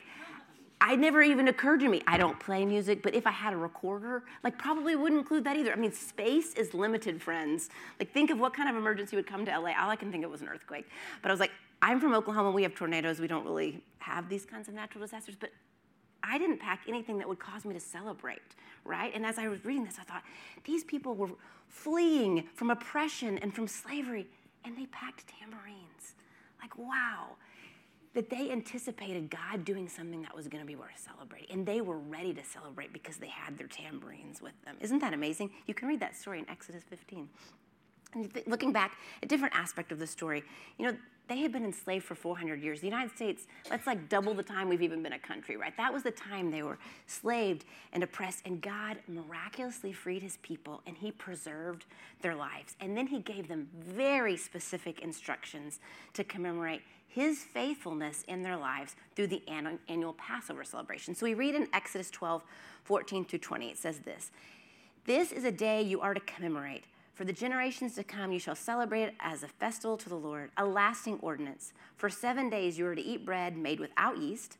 I 0.80 0.95
never 0.95 1.23
even 1.23 1.49
occurred 1.49 1.80
to 1.80 1.88
me. 1.88 2.02
I 2.06 2.18
don't 2.18 2.38
play 2.38 2.64
music, 2.64 3.02
but 3.02 3.14
if 3.14 3.26
I 3.26 3.30
had 3.30 3.54
a 3.54 3.56
recorder, 3.56 4.23
like 4.45 4.59
probably 4.59 4.95
wouldn't 4.95 5.18
include 5.18 5.45
that 5.45 5.56
either. 5.56 5.73
I 5.73 5.76
mean, 5.76 5.92
space 5.92 6.52
is 6.54 6.75
limited, 6.75 7.23
friends. 7.23 7.71
Like 7.99 8.12
think 8.12 8.30
of 8.30 8.38
what 8.38 8.52
kind 8.52 8.68
of 8.68 8.76
emergency 8.76 9.16
would 9.16 9.26
come 9.26 9.47
to 9.47 9.59
LA. 9.59 9.73
All 9.78 9.88
I 9.88 9.97
can 9.97 10.12
think 10.12 10.25
of 10.25 10.30
was 10.30 10.42
an 10.42 10.49
earthquake. 10.49 10.87
But 11.23 11.30
I 11.30 11.33
was 11.33 11.40
like, 11.40 11.52
I'm 11.80 11.99
from 11.99 12.12
Oklahoma. 12.12 12.50
We 12.50 12.62
have 12.62 12.75
tornadoes. 12.75 13.21
We 13.21 13.26
don't 13.26 13.45
really 13.45 13.83
have 13.99 14.28
these 14.28 14.45
kinds 14.45 14.68
of 14.68 14.75
natural 14.75 15.02
disasters. 15.02 15.37
But 15.38 15.50
I 16.23 16.37
didn't 16.37 16.59
pack 16.59 16.80
anything 16.87 17.18
that 17.18 17.28
would 17.28 17.38
cause 17.38 17.64
me 17.64 17.73
to 17.73 17.80
celebrate, 17.80 18.54
right? 18.85 19.12
And 19.14 19.25
as 19.25 19.38
I 19.38 19.49
was 19.49 19.64
reading 19.64 19.85
this, 19.85 19.97
I 19.99 20.02
thought, 20.02 20.25
these 20.64 20.85
people 20.85 21.14
were 21.14 21.30
fleeing 21.68 22.49
from 22.54 22.71
oppression 22.71 23.38
and 23.38 23.54
from 23.54 23.66
slavery, 23.66 24.26
and 24.64 24.76
they 24.76 24.87
packed 24.87 25.25
tambourines. 25.26 26.14
Like, 26.61 26.76
wow 26.76 27.37
that 28.17 28.31
they 28.31 28.51
anticipated 28.51 29.29
God 29.29 29.63
doing 29.67 29.91
something 29.91 30.23
that 30.23 30.35
was 30.35 30.49
going 30.49 30.63
to 30.63 30.67
be 30.67 30.75
worth 30.75 30.97
celebrating. 30.97 31.49
And 31.51 31.67
they 31.67 31.83
were 31.83 31.99
ready 31.99 32.33
to 32.33 32.43
celebrate 32.43 32.91
because 32.91 33.19
they 33.19 33.29
had 33.29 33.59
their 33.59 33.67
tambourines 33.67 34.41
with 34.41 34.55
them. 34.65 34.77
Isn't 34.81 35.01
that 35.01 35.13
amazing? 35.13 35.51
You 35.67 35.75
can 35.75 35.87
read 35.87 36.01
that 36.01 36.17
story 36.17 36.39
in 36.39 36.49
Exodus 36.49 36.83
15. 36.89 37.29
Looking 38.47 38.73
back, 38.73 38.97
a 39.23 39.27
different 39.27 39.55
aspect 39.55 39.93
of 39.93 39.99
the 39.99 40.07
story, 40.07 40.43
you 40.79 40.87
know, 40.87 40.97
they 41.29 41.39
had 41.39 41.51
been 41.51 41.65
enslaved 41.65 42.05
for 42.05 42.15
400 42.15 42.63
years. 42.63 42.81
The 42.81 42.87
United 42.87 43.15
States, 43.15 43.47
that's 43.69 43.87
like 43.87 44.09
double 44.09 44.33
the 44.33 44.45
time 44.45 44.69
we've 44.69 44.83
even 44.83 45.03
been 45.03 45.15
a 45.15 45.19
country, 45.19 45.57
right? 45.57 45.77
That 45.77 45.93
was 45.93 46.05
the 46.05 46.13
time 46.13 46.51
they 46.51 46.63
were 46.63 46.79
slaved 47.07 47.65
and 47.93 48.03
oppressed, 48.05 48.43
and 48.47 48.61
God 48.61 48.99
miraculously 49.09 49.93
freed 49.93 50.23
his 50.23 50.39
people 50.43 50.83
and 50.87 50.97
he 50.97 51.11
preserved 51.11 51.87
their 52.23 52.35
lives. 52.35 52.77
And 52.81 52.97
then 52.97 53.09
he 53.09 53.19
gave 53.21 53.49
them 53.49 53.69
very 53.75 54.37
specific 54.37 55.01
instructions 55.01 55.81
to 56.15 56.23
commemorate 56.23 56.83
his 57.09 57.39
faithfulness 57.39 58.25
in 58.29 58.43
their 58.43 58.57
lives 58.57 58.95
through 59.17 59.29
the 59.29 59.43
annual 59.89 60.13
Passover 60.13 60.65
celebration. 60.65 61.15
So 61.15 61.27
we 61.27 61.35
read 61.35 61.55
in 61.55 61.67
Exodus 61.73 62.11
12, 62.11 62.43
14 62.85 63.25
through 63.25 63.39
20, 63.39 63.71
it 63.71 63.79
says 63.79 64.01
this 64.01 64.31
This 65.07 65.33
is 65.33 65.45
a 65.45 65.51
day 65.51 65.83
you 65.83 66.01
are 66.01 66.15
to 66.15 66.21
commemorate. 66.21 66.85
For 67.17 67.25
the 67.25 67.33
generations 67.33 67.95
to 67.95 68.05
come, 68.05 68.31
you 68.31 68.39
shall 68.39 68.55
celebrate 68.55 69.05
it 69.05 69.15
as 69.21 69.43
a 69.43 69.49
festival 69.49 69.97
to 69.97 70.09
the 70.11 70.17
Lord, 70.17 70.51
a 70.59 70.67
lasting 70.67 71.19
ordinance. 71.23 71.73
For 71.97 72.11
seven 72.11 72.51
days 72.51 72.79
you 72.79 72.87
are 72.87 72.95
to 72.95 73.03
eat 73.03 73.25
bread 73.25 73.57
made 73.57 73.81
without 73.81 74.19
yeast. 74.19 74.59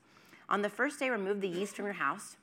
On 0.49 0.63
the 0.63 0.71
first 0.71 0.99
day, 0.99 1.11
remove 1.11 1.43
the 1.43 1.49
yeast 1.49 1.77
from 1.77 1.85
your 1.85 1.93
house. 1.93 2.37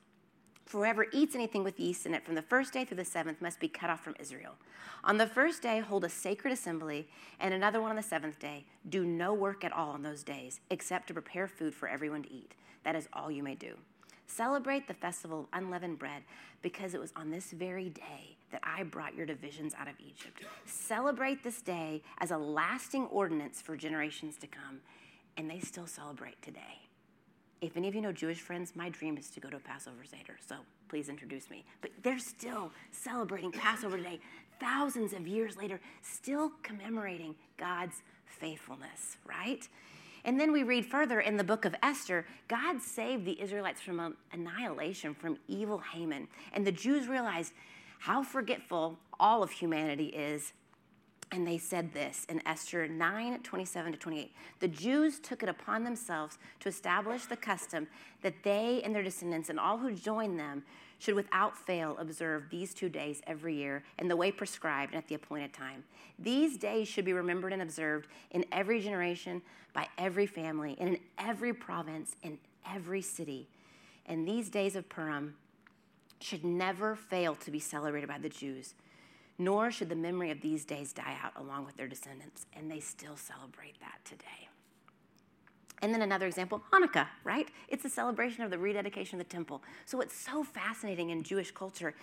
For 0.66 0.78
whoever 0.78 1.06
eats 1.12 1.34
anything 1.34 1.64
with 1.64 1.80
yeast 1.80 2.06
in 2.06 2.14
it 2.14 2.24
from 2.24 2.36
the 2.36 2.42
first 2.42 2.72
day 2.72 2.84
through 2.84 2.98
the 2.98 3.04
seventh 3.04 3.42
must 3.42 3.58
be 3.58 3.66
cut 3.66 3.90
off 3.90 4.04
from 4.04 4.14
Israel. 4.20 4.52
On 5.02 5.18
the 5.18 5.26
first 5.26 5.62
day, 5.62 5.80
hold 5.80 6.04
a 6.04 6.08
sacred 6.08 6.52
assembly, 6.52 7.08
and 7.40 7.52
another 7.52 7.80
one 7.80 7.90
on 7.90 7.96
the 7.96 8.02
seventh 8.02 8.38
day. 8.38 8.66
Do 8.88 9.04
no 9.04 9.34
work 9.34 9.64
at 9.64 9.72
all 9.72 9.90
on 9.90 10.04
those 10.04 10.22
days, 10.22 10.60
except 10.70 11.08
to 11.08 11.12
prepare 11.12 11.48
food 11.48 11.74
for 11.74 11.88
everyone 11.88 12.22
to 12.22 12.32
eat. 12.32 12.54
That 12.84 12.94
is 12.94 13.08
all 13.12 13.32
you 13.32 13.42
may 13.42 13.56
do. 13.56 13.74
Celebrate 14.26 14.88
the 14.88 14.94
festival 14.94 15.40
of 15.40 15.46
unleavened 15.52 15.98
bread, 15.98 16.22
because 16.62 16.94
it 16.94 17.00
was 17.00 17.12
on 17.14 17.30
this 17.30 17.52
very 17.52 17.90
day 17.90 18.36
that 18.50 18.60
I 18.62 18.82
brought 18.84 19.14
your 19.14 19.26
divisions 19.26 19.74
out 19.78 19.88
of 19.88 19.94
Egypt. 20.00 20.44
Celebrate 20.64 21.42
this 21.42 21.60
day 21.60 22.02
as 22.18 22.30
a 22.30 22.38
lasting 22.38 23.06
ordinance 23.06 23.60
for 23.60 23.76
generations 23.76 24.36
to 24.38 24.46
come, 24.46 24.80
and 25.36 25.50
they 25.50 25.60
still 25.60 25.86
celebrate 25.86 26.40
today. 26.42 26.80
If 27.60 27.76
any 27.76 27.88
of 27.88 27.94
you 27.94 28.00
know 28.00 28.12
Jewish 28.12 28.40
friends, 28.40 28.74
my 28.74 28.88
dream 28.88 29.16
is 29.16 29.30
to 29.30 29.40
go 29.40 29.48
to 29.48 29.56
a 29.56 29.60
Passover 29.60 30.04
Seder, 30.04 30.36
so 30.46 30.56
please 30.88 31.08
introduce 31.08 31.50
me. 31.50 31.64
But 31.80 31.90
they're 32.02 32.18
still 32.18 32.72
celebrating 32.90 33.52
Passover 33.52 33.96
today, 33.96 34.20
thousands 34.60 35.12
of 35.12 35.26
years 35.26 35.56
later, 35.56 35.80
still 36.02 36.52
commemorating 36.62 37.34
God's 37.56 38.02
faithfulness, 38.26 39.16
right? 39.26 39.68
And 40.24 40.40
then 40.40 40.52
we 40.52 40.62
read 40.62 40.86
further 40.86 41.20
in 41.20 41.36
the 41.36 41.44
book 41.44 41.64
of 41.64 41.74
Esther, 41.82 42.26
God 42.48 42.80
saved 42.80 43.24
the 43.24 43.40
Israelites 43.40 43.80
from 43.80 44.16
annihilation 44.32 45.14
from 45.14 45.38
evil 45.48 45.78
Haman. 45.92 46.28
And 46.52 46.66
the 46.66 46.72
Jews 46.72 47.08
realized 47.08 47.52
how 47.98 48.22
forgetful 48.22 48.98
all 49.20 49.42
of 49.42 49.50
humanity 49.50 50.06
is 50.06 50.52
and 51.34 51.46
they 51.46 51.58
said 51.58 51.92
this 51.92 52.26
in 52.28 52.40
Esther 52.46 52.86
9 52.86 53.40
27 53.42 53.92
to 53.92 53.98
28. 53.98 54.32
The 54.60 54.68
Jews 54.68 55.18
took 55.18 55.42
it 55.42 55.48
upon 55.48 55.82
themselves 55.82 56.38
to 56.60 56.68
establish 56.68 57.24
the 57.24 57.36
custom 57.36 57.88
that 58.22 58.34
they 58.44 58.82
and 58.84 58.94
their 58.94 59.02
descendants 59.02 59.48
and 59.50 59.58
all 59.58 59.78
who 59.78 59.92
join 59.92 60.36
them 60.36 60.62
should 61.04 61.14
without 61.14 61.56
fail 61.56 61.96
observe 61.98 62.44
these 62.50 62.72
two 62.72 62.88
days 62.88 63.20
every 63.26 63.54
year 63.54 63.84
in 63.98 64.08
the 64.08 64.16
way 64.16 64.32
prescribed 64.32 64.94
and 64.94 65.02
at 65.02 65.08
the 65.08 65.14
appointed 65.14 65.52
time. 65.52 65.84
These 66.18 66.56
days 66.56 66.88
should 66.88 67.04
be 67.04 67.12
remembered 67.12 67.52
and 67.52 67.62
observed 67.62 68.08
in 68.30 68.44
every 68.50 68.80
generation, 68.80 69.42
by 69.72 69.86
every 69.98 70.26
family, 70.26 70.76
and 70.80 70.90
in 70.90 71.00
every 71.18 71.52
province, 71.52 72.16
in 72.22 72.38
every 72.72 73.02
city. 73.02 73.48
And 74.06 74.26
these 74.26 74.48
days 74.48 74.76
of 74.76 74.88
Purim 74.88 75.34
should 76.20 76.44
never 76.44 76.96
fail 76.96 77.34
to 77.34 77.50
be 77.50 77.60
celebrated 77.60 78.08
by 78.08 78.18
the 78.18 78.28
Jews 78.28 78.74
nor 79.38 79.70
should 79.70 79.88
the 79.88 79.96
memory 79.96 80.30
of 80.30 80.40
these 80.40 80.64
days 80.64 80.92
die 80.92 81.16
out 81.22 81.32
along 81.36 81.66
with 81.66 81.76
their 81.76 81.88
descendants. 81.88 82.46
And 82.56 82.70
they 82.70 82.80
still 82.80 83.16
celebrate 83.16 83.80
that 83.80 83.98
today. 84.04 84.48
And 85.84 85.92
then 85.92 86.00
another 86.00 86.24
example, 86.24 86.62
Hanukkah, 86.72 87.08
right? 87.24 87.46
It's 87.68 87.84
a 87.84 87.90
celebration 87.90 88.42
of 88.42 88.50
the 88.50 88.56
rededication 88.56 89.20
of 89.20 89.28
the 89.28 89.30
temple. 89.30 89.62
So, 89.84 89.98
what's 89.98 90.16
so 90.16 90.42
fascinating 90.42 91.10
in 91.10 91.22
Jewish 91.22 91.50
culture 91.50 91.94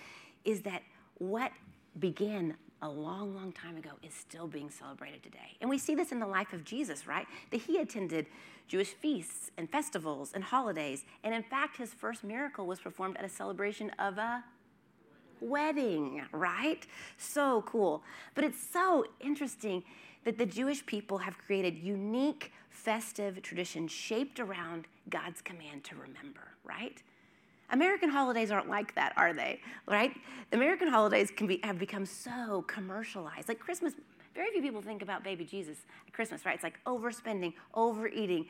is 0.45 0.61
that 0.61 0.83
what 1.17 1.51
began 1.97 2.57
a 2.83 2.87
long, 2.87 3.33
long 3.33 3.51
time 3.51 3.77
ago 3.77 3.89
is 4.03 4.13
still 4.13 4.45
being 4.45 4.69
celebrated 4.69 5.23
today. 5.23 5.57
And 5.61 5.69
we 5.69 5.79
see 5.79 5.95
this 5.95 6.11
in 6.11 6.19
the 6.19 6.27
life 6.27 6.53
of 6.53 6.63
Jesus, 6.63 7.07
right? 7.07 7.25
That 7.49 7.61
he 7.61 7.79
attended 7.79 8.27
Jewish 8.67 8.89
feasts 8.89 9.49
and 9.57 9.67
festivals 9.67 10.31
and 10.35 10.43
holidays. 10.43 11.03
And 11.23 11.33
in 11.33 11.41
fact, 11.41 11.77
his 11.77 11.91
first 11.91 12.23
miracle 12.23 12.67
was 12.67 12.79
performed 12.79 13.17
at 13.17 13.25
a 13.25 13.29
celebration 13.29 13.89
of 13.97 14.19
a 14.19 14.43
wedding, 15.39 16.21
right? 16.31 16.85
So 17.17 17.63
cool. 17.63 18.03
But 18.35 18.43
it's 18.43 18.61
so 18.61 19.05
interesting 19.19 19.83
that 20.23 20.37
the 20.37 20.45
Jewish 20.45 20.85
people 20.85 21.17
have 21.17 21.35
created 21.39 21.79
unique 21.79 22.51
festive 22.71 23.41
tradition 23.41 23.87
shaped 23.87 24.39
around 24.39 24.87
God's 25.09 25.41
command 25.41 25.83
to 25.85 25.95
remember, 25.95 26.41
right? 26.63 27.01
American 27.69 28.09
holidays 28.09 28.51
aren't 28.51 28.69
like 28.69 28.95
that, 28.95 29.13
are 29.15 29.33
they? 29.33 29.61
Right? 29.87 30.11
American 30.51 30.87
holidays 30.87 31.31
can 31.35 31.47
be 31.47 31.59
have 31.63 31.77
become 31.77 32.05
so 32.05 32.63
commercialized. 32.67 33.47
Like 33.47 33.59
Christmas, 33.59 33.93
very 34.33 34.51
few 34.51 34.61
people 34.61 34.81
think 34.81 35.01
about 35.01 35.23
baby 35.23 35.45
Jesus 35.45 35.77
at 36.07 36.13
Christmas, 36.13 36.45
right? 36.45 36.55
It's 36.55 36.63
like 36.63 36.79
overspending, 36.85 37.53
overeating. 37.73 38.47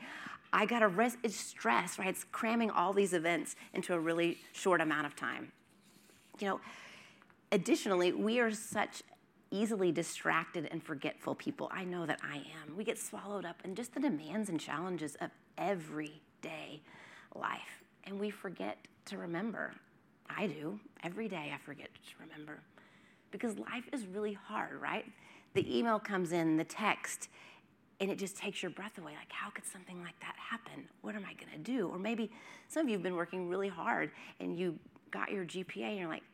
I 0.52 0.66
got 0.66 0.80
to 0.80 0.88
rest, 0.88 1.18
it's 1.22 1.36
stress, 1.36 1.98
right? 1.98 2.08
It's 2.08 2.24
cramming 2.24 2.70
all 2.70 2.92
these 2.92 3.12
events 3.12 3.56
into 3.74 3.94
a 3.94 3.98
really 3.98 4.38
short 4.52 4.80
amount 4.80 5.06
of 5.06 5.16
time. 5.16 5.50
You 6.38 6.48
know, 6.48 6.60
additionally, 7.52 8.12
we 8.12 8.40
are 8.40 8.50
such 8.50 9.02
easily 9.52 9.92
distracted 9.92 10.68
and 10.72 10.82
forgetful 10.82 11.36
people. 11.36 11.70
I 11.72 11.84
know 11.84 12.06
that 12.06 12.20
I 12.22 12.36
am. 12.36 12.76
We 12.76 12.82
get 12.82 12.98
swallowed 12.98 13.44
up 13.44 13.60
in 13.64 13.76
just 13.76 13.94
the 13.94 14.00
demands 14.00 14.48
and 14.48 14.58
challenges 14.58 15.14
of 15.20 15.30
everyday 15.56 16.80
life, 17.34 17.84
and 18.04 18.18
we 18.18 18.30
forget 18.30 18.78
to 19.06 19.18
remember. 19.18 19.72
I 20.28 20.46
do. 20.46 20.80
Every 21.04 21.28
day 21.28 21.52
I 21.54 21.58
forget 21.64 21.88
to 21.94 22.14
remember 22.20 22.60
because 23.30 23.58
life 23.58 23.84
is 23.92 24.06
really 24.06 24.32
hard, 24.32 24.80
right? 24.80 25.04
The 25.54 25.78
email 25.78 25.98
comes 25.98 26.32
in, 26.32 26.56
the 26.56 26.64
text, 26.64 27.28
and 28.00 28.10
it 28.10 28.18
just 28.18 28.36
takes 28.36 28.62
your 28.62 28.70
breath 28.70 28.98
away. 28.98 29.12
Like, 29.12 29.30
how 29.30 29.50
could 29.50 29.64
something 29.64 30.00
like 30.02 30.18
that 30.20 30.34
happen? 30.36 30.88
What 31.02 31.14
am 31.14 31.24
I 31.24 31.34
going 31.34 31.52
to 31.52 31.58
do? 31.58 31.88
Or 31.88 31.98
maybe 31.98 32.30
some 32.68 32.82
of 32.82 32.88
you 32.88 32.94
have 32.94 33.02
been 33.02 33.16
working 33.16 33.48
really 33.48 33.68
hard 33.68 34.10
and 34.40 34.56
you 34.58 34.78
got 35.10 35.30
your 35.30 35.44
GPA 35.44 35.82
and 35.82 35.98
you're 35.98 36.08
like, 36.08 36.24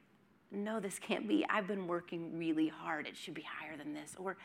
no, 0.50 0.80
this 0.80 0.98
can't 0.98 1.28
be. 1.28 1.44
I've 1.48 1.66
been 1.66 1.86
working 1.86 2.38
really 2.38 2.68
hard. 2.68 3.06
It 3.06 3.16
should 3.16 3.34
be 3.34 3.42
higher 3.42 3.76
than 3.76 3.92
this. 3.94 4.14
Or, 4.18 4.36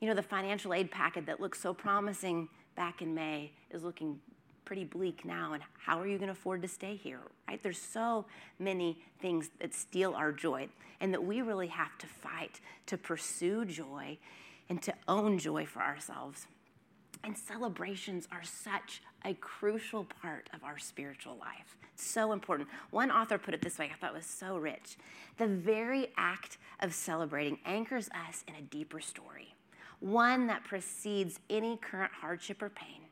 you 0.00 0.08
know, 0.08 0.14
the 0.14 0.22
financial 0.22 0.72
aid 0.72 0.90
packet 0.90 1.26
that 1.26 1.40
looked 1.40 1.56
so 1.56 1.74
promising 1.74 2.48
back 2.76 3.02
in 3.02 3.14
May 3.14 3.52
is 3.70 3.82
looking 3.82 4.20
pretty 4.64 4.84
bleak 4.84 5.24
now. 5.24 5.52
And 5.52 5.62
how 5.78 6.00
are 6.00 6.06
you 6.06 6.16
going 6.16 6.28
to 6.28 6.32
afford 6.32 6.62
to 6.62 6.68
stay 6.68 6.94
here? 6.94 7.20
Right? 7.48 7.62
There's 7.62 7.80
so 7.80 8.26
many 8.58 8.98
things 9.20 9.50
that 9.60 9.74
steal 9.74 10.14
our 10.14 10.32
joy, 10.32 10.68
and 11.00 11.12
that 11.12 11.24
we 11.24 11.42
really 11.42 11.66
have 11.66 11.98
to 11.98 12.06
fight 12.06 12.60
to 12.86 12.96
pursue 12.96 13.64
joy 13.64 14.18
and 14.68 14.80
to 14.82 14.94
own 15.08 15.38
joy 15.38 15.66
for 15.66 15.82
ourselves. 15.82 16.46
And 17.24 17.36
celebrations 17.36 18.26
are 18.32 18.42
such 18.42 19.02
a 19.24 19.34
crucial 19.34 20.04
part 20.04 20.50
of 20.52 20.64
our 20.64 20.78
spiritual 20.78 21.36
life. 21.38 21.76
So 21.94 22.32
important. 22.32 22.68
One 22.90 23.10
author 23.10 23.38
put 23.38 23.54
it 23.54 23.62
this 23.62 23.78
way, 23.78 23.90
I 23.92 23.96
thought 23.96 24.10
it 24.10 24.16
was 24.16 24.26
so 24.26 24.56
rich. 24.56 24.96
The 25.38 25.46
very 25.46 26.08
act 26.16 26.58
of 26.80 26.92
celebrating 26.92 27.58
anchors 27.64 28.08
us 28.28 28.42
in 28.48 28.56
a 28.56 28.62
deeper 28.62 29.00
story, 29.00 29.54
one 30.00 30.48
that 30.48 30.64
precedes 30.64 31.38
any 31.48 31.76
current 31.76 32.12
hardship 32.12 32.60
or 32.60 32.70
pain. 32.70 33.02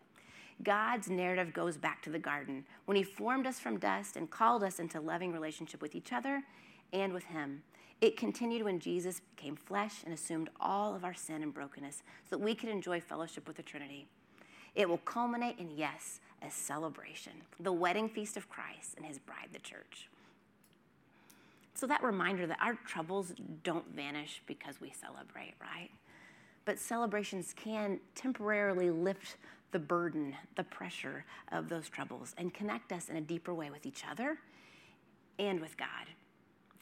God's 0.63 1.09
narrative 1.09 1.55
goes 1.55 1.77
back 1.77 2.03
to 2.03 2.11
the 2.11 2.19
garden 2.19 2.65
when 2.85 2.97
He 2.97 3.03
formed 3.03 3.47
us 3.47 3.61
from 3.61 3.79
dust 3.79 4.17
and 4.17 4.31
called 4.31 4.63
us 4.65 4.79
into 4.81 5.01
loving 5.01 5.33
relationship 5.33 5.81
with 5.81 5.95
each 5.95 6.13
other 6.13 6.43
and 6.93 7.13
with 7.13 7.25
Him. 7.25 7.63
It 8.01 8.17
continued 8.17 8.63
when 8.63 8.81
Jesus 8.81 9.21
became 9.37 9.57
flesh 9.57 10.03
and 10.05 10.15
assumed 10.15 10.49
all 10.59 10.95
of 10.95 11.05
our 11.05 11.13
sin 11.13 11.43
and 11.43 11.53
brokenness 11.53 12.03
so 12.29 12.37
that 12.37 12.43
we 12.43 12.55
could 12.55 12.71
enjoy 12.71 13.01
fellowship 13.01 13.47
with 13.47 13.57
the 13.57 13.63
Trinity. 13.63 14.07
It 14.75 14.89
will 14.89 14.99
culminate 14.99 15.59
in, 15.59 15.71
yes, 15.71 16.21
a 16.43 16.51
celebration, 16.51 17.33
the 17.59 17.73
wedding 17.73 18.09
feast 18.09 18.37
of 18.37 18.49
Christ 18.49 18.95
and 18.97 19.05
his 19.05 19.19
bride, 19.19 19.49
the 19.53 19.59
church. 19.59 20.09
So, 21.75 21.87
that 21.87 22.03
reminder 22.03 22.47
that 22.47 22.59
our 22.61 22.75
troubles 22.75 23.33
don't 23.63 23.95
vanish 23.95 24.43
because 24.47 24.81
we 24.81 24.91
celebrate, 24.91 25.55
right? 25.61 25.91
But 26.65 26.79
celebrations 26.79 27.55
can 27.57 28.01
temporarily 28.15 28.91
lift 28.91 29.37
the 29.73 29.79
burden, 29.79 30.35
the 30.57 30.65
pressure 30.65 31.25
of 31.53 31.69
those 31.69 31.89
troubles, 31.89 32.35
and 32.37 32.53
connect 32.53 32.93
us 32.93 33.09
in 33.09 33.17
a 33.17 33.21
deeper 33.21 33.55
way 33.55 33.71
with 33.71 33.87
each 33.87 34.05
other 34.11 34.39
and 35.39 35.61
with 35.61 35.77
God. 35.77 36.07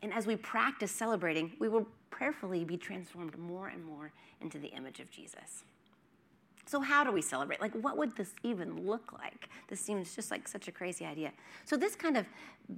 And 0.03 0.13
as 0.13 0.27
we 0.27 0.37
practice 0.37 0.91
celebrating, 0.91 1.53
we 1.59 1.69
will 1.69 1.87
prayerfully 2.11 2.65
be 2.65 2.77
transformed 2.77 3.37
more 3.39 3.69
and 3.69 3.85
more 3.85 4.13
into 4.41 4.59
the 4.59 4.69
image 4.69 5.01
of 5.01 5.11
Jesus. 5.11 5.65
So, 6.69 6.81
how 6.81 7.03
do 7.03 7.11
we 7.11 7.23
celebrate? 7.23 7.63
Like, 7.63 7.73
what 7.73 7.97
would 7.97 8.15
this 8.15 8.35
even 8.43 8.87
look 8.87 9.15
like? 9.15 9.49
This 9.69 9.81
seems 9.81 10.15
just 10.15 10.31
like 10.31 10.47
such 10.47 10.69
a 10.69 10.73
crazy 10.73 11.07
idea. 11.07 11.33
So, 11.65 11.79
this 11.79 11.97
kind 11.97 12.19
of 12.19 12.27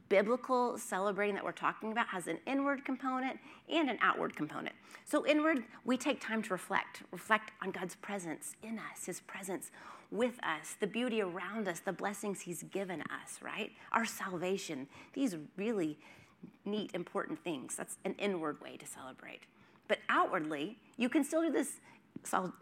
biblical 0.09 0.79
celebrating 0.79 1.35
that 1.35 1.45
we're 1.45 1.51
talking 1.51 1.91
about 1.91 2.07
has 2.07 2.29
an 2.29 2.39
inward 2.47 2.85
component 2.85 3.41
and 3.69 3.91
an 3.91 3.99
outward 4.01 4.37
component. 4.37 4.77
So, 5.05 5.27
inward, 5.27 5.65
we 5.85 5.97
take 5.97 6.21
time 6.21 6.41
to 6.43 6.53
reflect, 6.53 7.03
reflect 7.11 7.51
on 7.61 7.73
God's 7.73 7.97
presence 7.97 8.55
in 8.63 8.79
us, 8.79 9.07
His 9.07 9.19
presence 9.23 9.73
with 10.13 10.39
us, 10.45 10.77
the 10.79 10.87
beauty 10.87 11.21
around 11.21 11.67
us, 11.67 11.81
the 11.81 11.93
blessings 11.93 12.43
He's 12.43 12.63
given 12.63 13.03
us, 13.03 13.41
right? 13.43 13.73
Our 13.91 14.05
salvation, 14.05 14.87
these 15.15 15.37
really 15.57 15.99
neat, 16.65 16.91
important 16.95 17.43
things. 17.43 17.77
That's 17.77 17.99
an 18.05 18.15
inward 18.19 18.61
way 18.61 18.77
to 18.77 18.87
celebrate. 18.87 19.41
But 19.89 19.99
outwardly, 20.09 20.79
you 20.97 21.09
can 21.09 21.25
still 21.25 21.43
do 21.43 21.51
this 21.51 21.81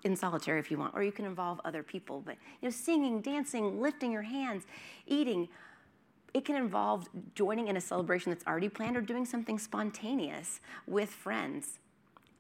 in 0.05 0.17
solitary 0.17 0.61
if 0.61 0.71
you 0.71 0.79
want, 0.79 0.95
or 0.95 1.03
you 1.03 1.13
can 1.13 1.25
involve 1.25 1.61
other 1.65 1.83
people. 1.83 2.23
But 2.25 2.37
you 2.61 2.69
know, 2.69 2.71
singing, 2.71 3.21
dancing, 3.21 3.81
lifting 3.81 4.13
your 4.13 4.23
hands, 4.23 4.65
eating, 5.07 5.49
it 6.35 6.45
can 6.45 6.57
involve 6.57 7.09
joining 7.35 7.69
in 7.69 7.77
a 7.77 7.81
celebration 7.81 8.31
that's 8.31 8.47
already 8.47 8.69
planned 8.69 8.97
or 8.97 9.01
doing 9.01 9.25
something 9.25 9.59
spontaneous 9.59 10.61
with 10.87 11.11
friends. 11.11 11.79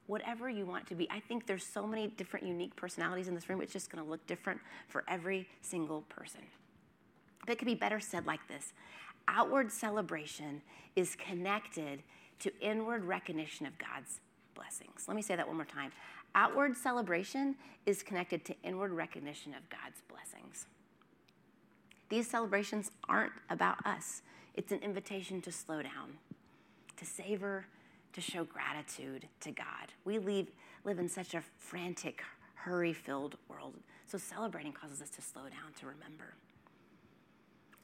Whatever 0.06 0.48
you 0.48 0.64
want 0.64 0.86
to 0.86 0.94
be. 0.94 1.06
I 1.10 1.20
think 1.20 1.46
there's 1.46 1.64
so 1.64 1.86
many 1.86 2.06
different 2.06 2.46
unique 2.46 2.74
personalities 2.76 3.28
in 3.28 3.34
this 3.34 3.48
room. 3.48 3.60
It's 3.60 3.72
just 3.72 3.90
going 3.90 4.02
to 4.02 4.08
look 4.08 4.26
different 4.26 4.60
for 4.88 5.04
every 5.06 5.46
single 5.60 6.02
person. 6.08 6.40
But 7.40 7.52
it 7.52 7.58
could 7.58 7.66
be 7.66 7.74
better 7.74 8.00
said 8.00 8.26
like 8.26 8.46
this 8.48 8.72
outward 9.28 9.70
celebration 9.70 10.62
is 10.96 11.14
connected 11.14 12.02
to 12.40 12.52
inward 12.60 13.04
recognition 13.04 13.66
of 13.66 13.78
God's 13.78 14.20
blessings. 14.54 15.04
Let 15.06 15.16
me 15.16 15.22
say 15.22 15.36
that 15.36 15.46
one 15.46 15.56
more 15.56 15.64
time. 15.64 15.92
Outward 16.34 16.76
celebration 16.76 17.54
is 17.86 18.02
connected 18.02 18.44
to 18.46 18.54
inward 18.62 18.92
recognition 18.92 19.54
of 19.54 19.68
God's 19.68 20.02
blessings. 20.08 20.66
These 22.08 22.28
celebrations 22.28 22.90
aren't 23.08 23.32
about 23.50 23.84
us, 23.86 24.22
it's 24.54 24.72
an 24.72 24.80
invitation 24.80 25.40
to 25.42 25.52
slow 25.52 25.82
down, 25.82 26.18
to 26.96 27.04
savor, 27.04 27.66
to 28.12 28.20
show 28.20 28.44
gratitude 28.44 29.28
to 29.40 29.52
God. 29.52 29.92
We 30.04 30.18
live, 30.18 30.48
live 30.84 30.98
in 30.98 31.08
such 31.08 31.34
a 31.34 31.42
frantic, 31.58 32.22
hurry 32.54 32.92
filled 32.92 33.36
world. 33.48 33.74
So 34.06 34.18
celebrating 34.18 34.72
causes 34.72 35.02
us 35.02 35.10
to 35.10 35.22
slow 35.22 35.42
down, 35.42 35.72
to 35.80 35.86
remember. 35.86 36.34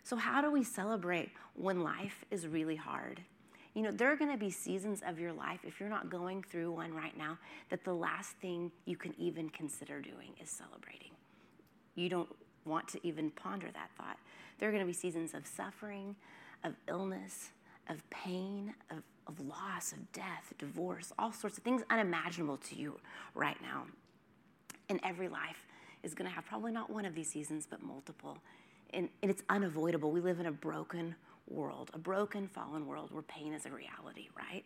So, 0.05 0.17
how 0.17 0.43
do 0.43 0.51
we 0.51 0.63
celebrate 0.63 1.31
when 1.55 1.83
life 1.83 2.27
is 2.31 2.47
really 2.47 2.77
hard? 2.77 3.23
You 3.73 3.83
know, 3.83 3.91
there 3.91 4.13
are 4.13 4.17
going 4.17 4.31
to 4.31 4.37
be 4.37 4.51
seasons 4.51 5.03
of 5.05 5.19
your 5.19 5.33
life, 5.33 5.61
if 5.65 5.81
you're 5.81 5.89
not 5.89 6.11
going 6.11 6.43
through 6.43 6.73
one 6.73 6.93
right 6.93 7.17
now, 7.17 7.39
that 7.71 7.85
the 7.85 7.95
last 7.95 8.37
thing 8.37 8.71
you 8.85 8.97
can 8.97 9.15
even 9.19 9.49
consider 9.49 10.01
doing 10.01 10.35
is 10.41 10.51
celebrating. 10.51 11.11
You 11.95 12.09
don't 12.11 12.29
want 12.67 12.87
to 12.89 13.07
even 13.07 13.31
ponder 13.31 13.67
that 13.73 13.91
thought. 13.97 14.19
There 14.59 14.69
are 14.69 14.73
going 14.73 14.83
to 14.83 14.87
be 14.87 14.93
seasons 14.93 15.33
of 15.33 15.47
suffering, 15.47 16.15
of 16.63 16.75
illness, 16.87 17.51
of 17.89 18.09
pain, 18.11 18.75
of, 18.91 18.99
of 19.27 19.41
loss, 19.41 19.93
of 19.93 20.13
death, 20.13 20.53
divorce, 20.59 21.13
all 21.19 21.33
sorts 21.33 21.57
of 21.57 21.65
things 21.65 21.83
unimaginable 21.91 22.59
to 22.59 22.77
you 22.77 23.01
right 23.35 23.61
now. 23.63 23.85
And 24.89 25.01
every 25.03 25.29
life 25.29 25.67
is 26.03 26.15
going 26.15 26.29
to 26.29 26.35
have 26.35 26.45
probably 26.45 26.73
not 26.73 26.91
one 26.91 27.07
of 27.07 27.15
these 27.15 27.31
seasons, 27.31 27.67
but 27.69 27.83
multiple. 27.83 28.39
And, 28.95 29.09
and 29.23 29.31
it's 29.31 29.43
unavoidable. 29.49 30.11
We 30.11 30.21
live 30.21 30.41
in 30.41 30.47
a 30.47 30.53
broken 30.53 31.15
world, 31.49 31.91
a 31.93 31.99
broken, 31.99 32.49
fallen 32.49 32.87
world 32.87 33.11
where 33.13 33.23
pain 33.23 33.53
is 33.53 33.67
a 33.67 33.71
reality, 33.71 34.29
right? 34.37 34.65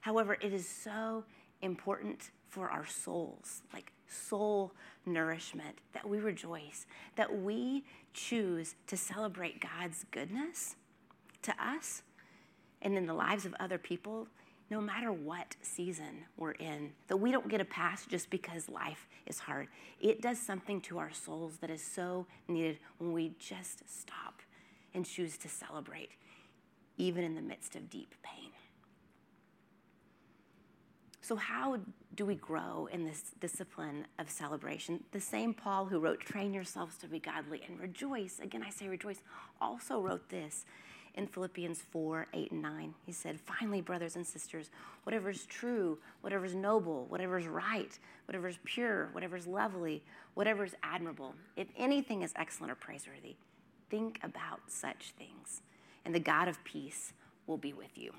However, 0.00 0.36
it 0.40 0.52
is 0.52 0.68
so 0.68 1.24
important 1.62 2.30
for 2.48 2.70
our 2.70 2.86
souls, 2.86 3.62
like 3.72 3.92
soul 4.08 4.72
nourishment, 5.04 5.78
that 5.92 6.08
we 6.08 6.18
rejoice, 6.18 6.86
that 7.16 7.42
we 7.42 7.84
choose 8.14 8.74
to 8.86 8.96
celebrate 8.96 9.60
God's 9.60 10.04
goodness 10.10 10.76
to 11.42 11.52
us 11.62 12.02
and 12.82 12.96
in 12.96 13.06
the 13.06 13.14
lives 13.14 13.44
of 13.44 13.54
other 13.60 13.78
people, 13.78 14.26
no 14.70 14.80
matter 14.80 15.12
what 15.12 15.56
season 15.62 16.24
we're 16.36 16.52
in, 16.52 16.92
that 17.08 17.16
we 17.16 17.32
don't 17.32 17.48
get 17.48 17.60
a 17.60 17.64
pass 17.64 18.06
just 18.06 18.30
because 18.30 18.68
life 18.68 19.08
is 19.26 19.40
hard. 19.40 19.66
It 20.00 20.22
does 20.22 20.38
something 20.38 20.80
to 20.82 20.98
our 20.98 21.10
souls 21.12 21.56
that 21.60 21.70
is 21.70 21.82
so 21.82 22.26
needed 22.46 22.78
when 22.98 23.12
we 23.12 23.34
just 23.40 23.82
stop 23.90 24.40
and 24.94 25.04
choose 25.04 25.36
to 25.38 25.48
celebrate, 25.48 26.10
even 26.96 27.24
in 27.24 27.34
the 27.34 27.42
midst 27.42 27.74
of 27.74 27.90
deep 27.90 28.14
pain. 28.22 28.50
So, 31.20 31.36
how 31.36 31.78
do 32.16 32.26
we 32.26 32.34
grow 32.34 32.88
in 32.90 33.04
this 33.04 33.32
discipline 33.38 34.06
of 34.18 34.28
celebration? 34.28 35.04
The 35.12 35.20
same 35.20 35.54
Paul 35.54 35.86
who 35.86 36.00
wrote, 36.00 36.20
Train 36.20 36.52
yourselves 36.52 36.96
to 36.98 37.06
be 37.06 37.20
godly 37.20 37.62
and 37.68 37.78
rejoice, 37.78 38.40
again, 38.40 38.64
I 38.66 38.70
say 38.70 38.88
rejoice, 38.88 39.22
also 39.60 40.00
wrote 40.00 40.28
this 40.28 40.64
in 41.14 41.26
Philippians 41.26 41.82
4 41.90 42.26
8 42.32 42.50
and 42.52 42.62
9. 42.62 42.94
He 43.04 43.12
said, 43.12 43.40
Finally, 43.40 43.80
brothers 43.80 44.16
and 44.16 44.26
sisters, 44.26 44.70
whatever 45.04 45.30
is 45.30 45.46
true, 45.46 45.98
whatever 46.20 46.44
is 46.44 46.54
noble, 46.54 47.06
whatever 47.08 47.38
is 47.38 47.46
right, 47.46 47.98
whatever 48.26 48.48
is 48.48 48.58
pure, 48.64 49.08
whatever 49.12 49.36
is 49.36 49.46
lovely, 49.46 50.02
whatever 50.34 50.64
is 50.64 50.74
admirable, 50.82 51.34
if 51.56 51.68
anything 51.76 52.22
is 52.22 52.32
excellent 52.36 52.72
or 52.72 52.76
praiseworthy, 52.76 53.36
think 53.90 54.20
about 54.22 54.60
such 54.68 55.12
things, 55.18 55.62
and 56.04 56.14
the 56.14 56.20
God 56.20 56.48
of 56.48 56.62
peace 56.64 57.12
will 57.46 57.58
be 57.58 57.72
with 57.72 57.96
you. 57.96 58.12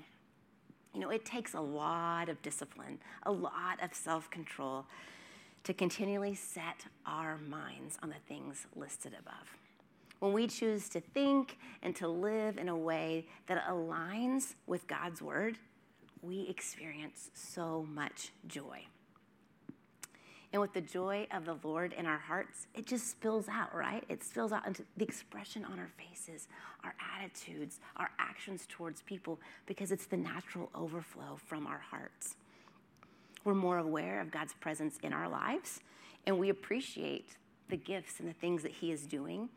You 0.94 1.00
know, 1.00 1.10
it 1.10 1.24
takes 1.24 1.54
a 1.54 1.60
lot 1.60 2.28
of 2.28 2.42
discipline, 2.42 2.98
a 3.22 3.32
lot 3.32 3.82
of 3.82 3.94
self 3.94 4.30
control 4.30 4.84
to 5.64 5.72
continually 5.72 6.34
set 6.34 6.86
our 7.06 7.38
minds 7.38 7.96
on 8.02 8.08
the 8.08 8.16
things 8.28 8.66
listed 8.74 9.14
above. 9.18 9.61
When 10.22 10.32
we 10.32 10.46
choose 10.46 10.88
to 10.90 11.00
think 11.00 11.58
and 11.82 11.96
to 11.96 12.06
live 12.06 12.56
in 12.56 12.68
a 12.68 12.76
way 12.76 13.26
that 13.48 13.66
aligns 13.66 14.54
with 14.68 14.86
God's 14.86 15.20
word, 15.20 15.58
we 16.22 16.42
experience 16.48 17.32
so 17.34 17.84
much 17.92 18.30
joy. 18.46 18.86
And 20.52 20.62
with 20.62 20.74
the 20.74 20.80
joy 20.80 21.26
of 21.34 21.44
the 21.44 21.56
Lord 21.64 21.92
in 21.92 22.06
our 22.06 22.18
hearts, 22.18 22.68
it 22.72 22.86
just 22.86 23.10
spills 23.10 23.48
out, 23.48 23.74
right? 23.74 24.04
It 24.08 24.22
spills 24.22 24.52
out 24.52 24.64
into 24.64 24.84
the 24.96 25.02
expression 25.02 25.64
on 25.64 25.80
our 25.80 25.90
faces, 25.98 26.46
our 26.84 26.94
attitudes, 27.18 27.80
our 27.96 28.12
actions 28.20 28.66
towards 28.68 29.02
people, 29.02 29.40
because 29.66 29.90
it's 29.90 30.06
the 30.06 30.18
natural 30.18 30.70
overflow 30.72 31.36
from 31.44 31.66
our 31.66 31.80
hearts. 31.90 32.36
We're 33.42 33.54
more 33.54 33.78
aware 33.78 34.20
of 34.20 34.30
God's 34.30 34.52
presence 34.52 34.98
in 35.02 35.12
our 35.12 35.28
lives, 35.28 35.80
and 36.28 36.38
we 36.38 36.48
appreciate 36.48 37.30
the 37.68 37.76
gifts 37.76 38.20
and 38.20 38.28
the 38.28 38.34
things 38.34 38.62
that 38.62 38.70
He 38.70 38.92
is 38.92 39.04
doing. 39.04 39.48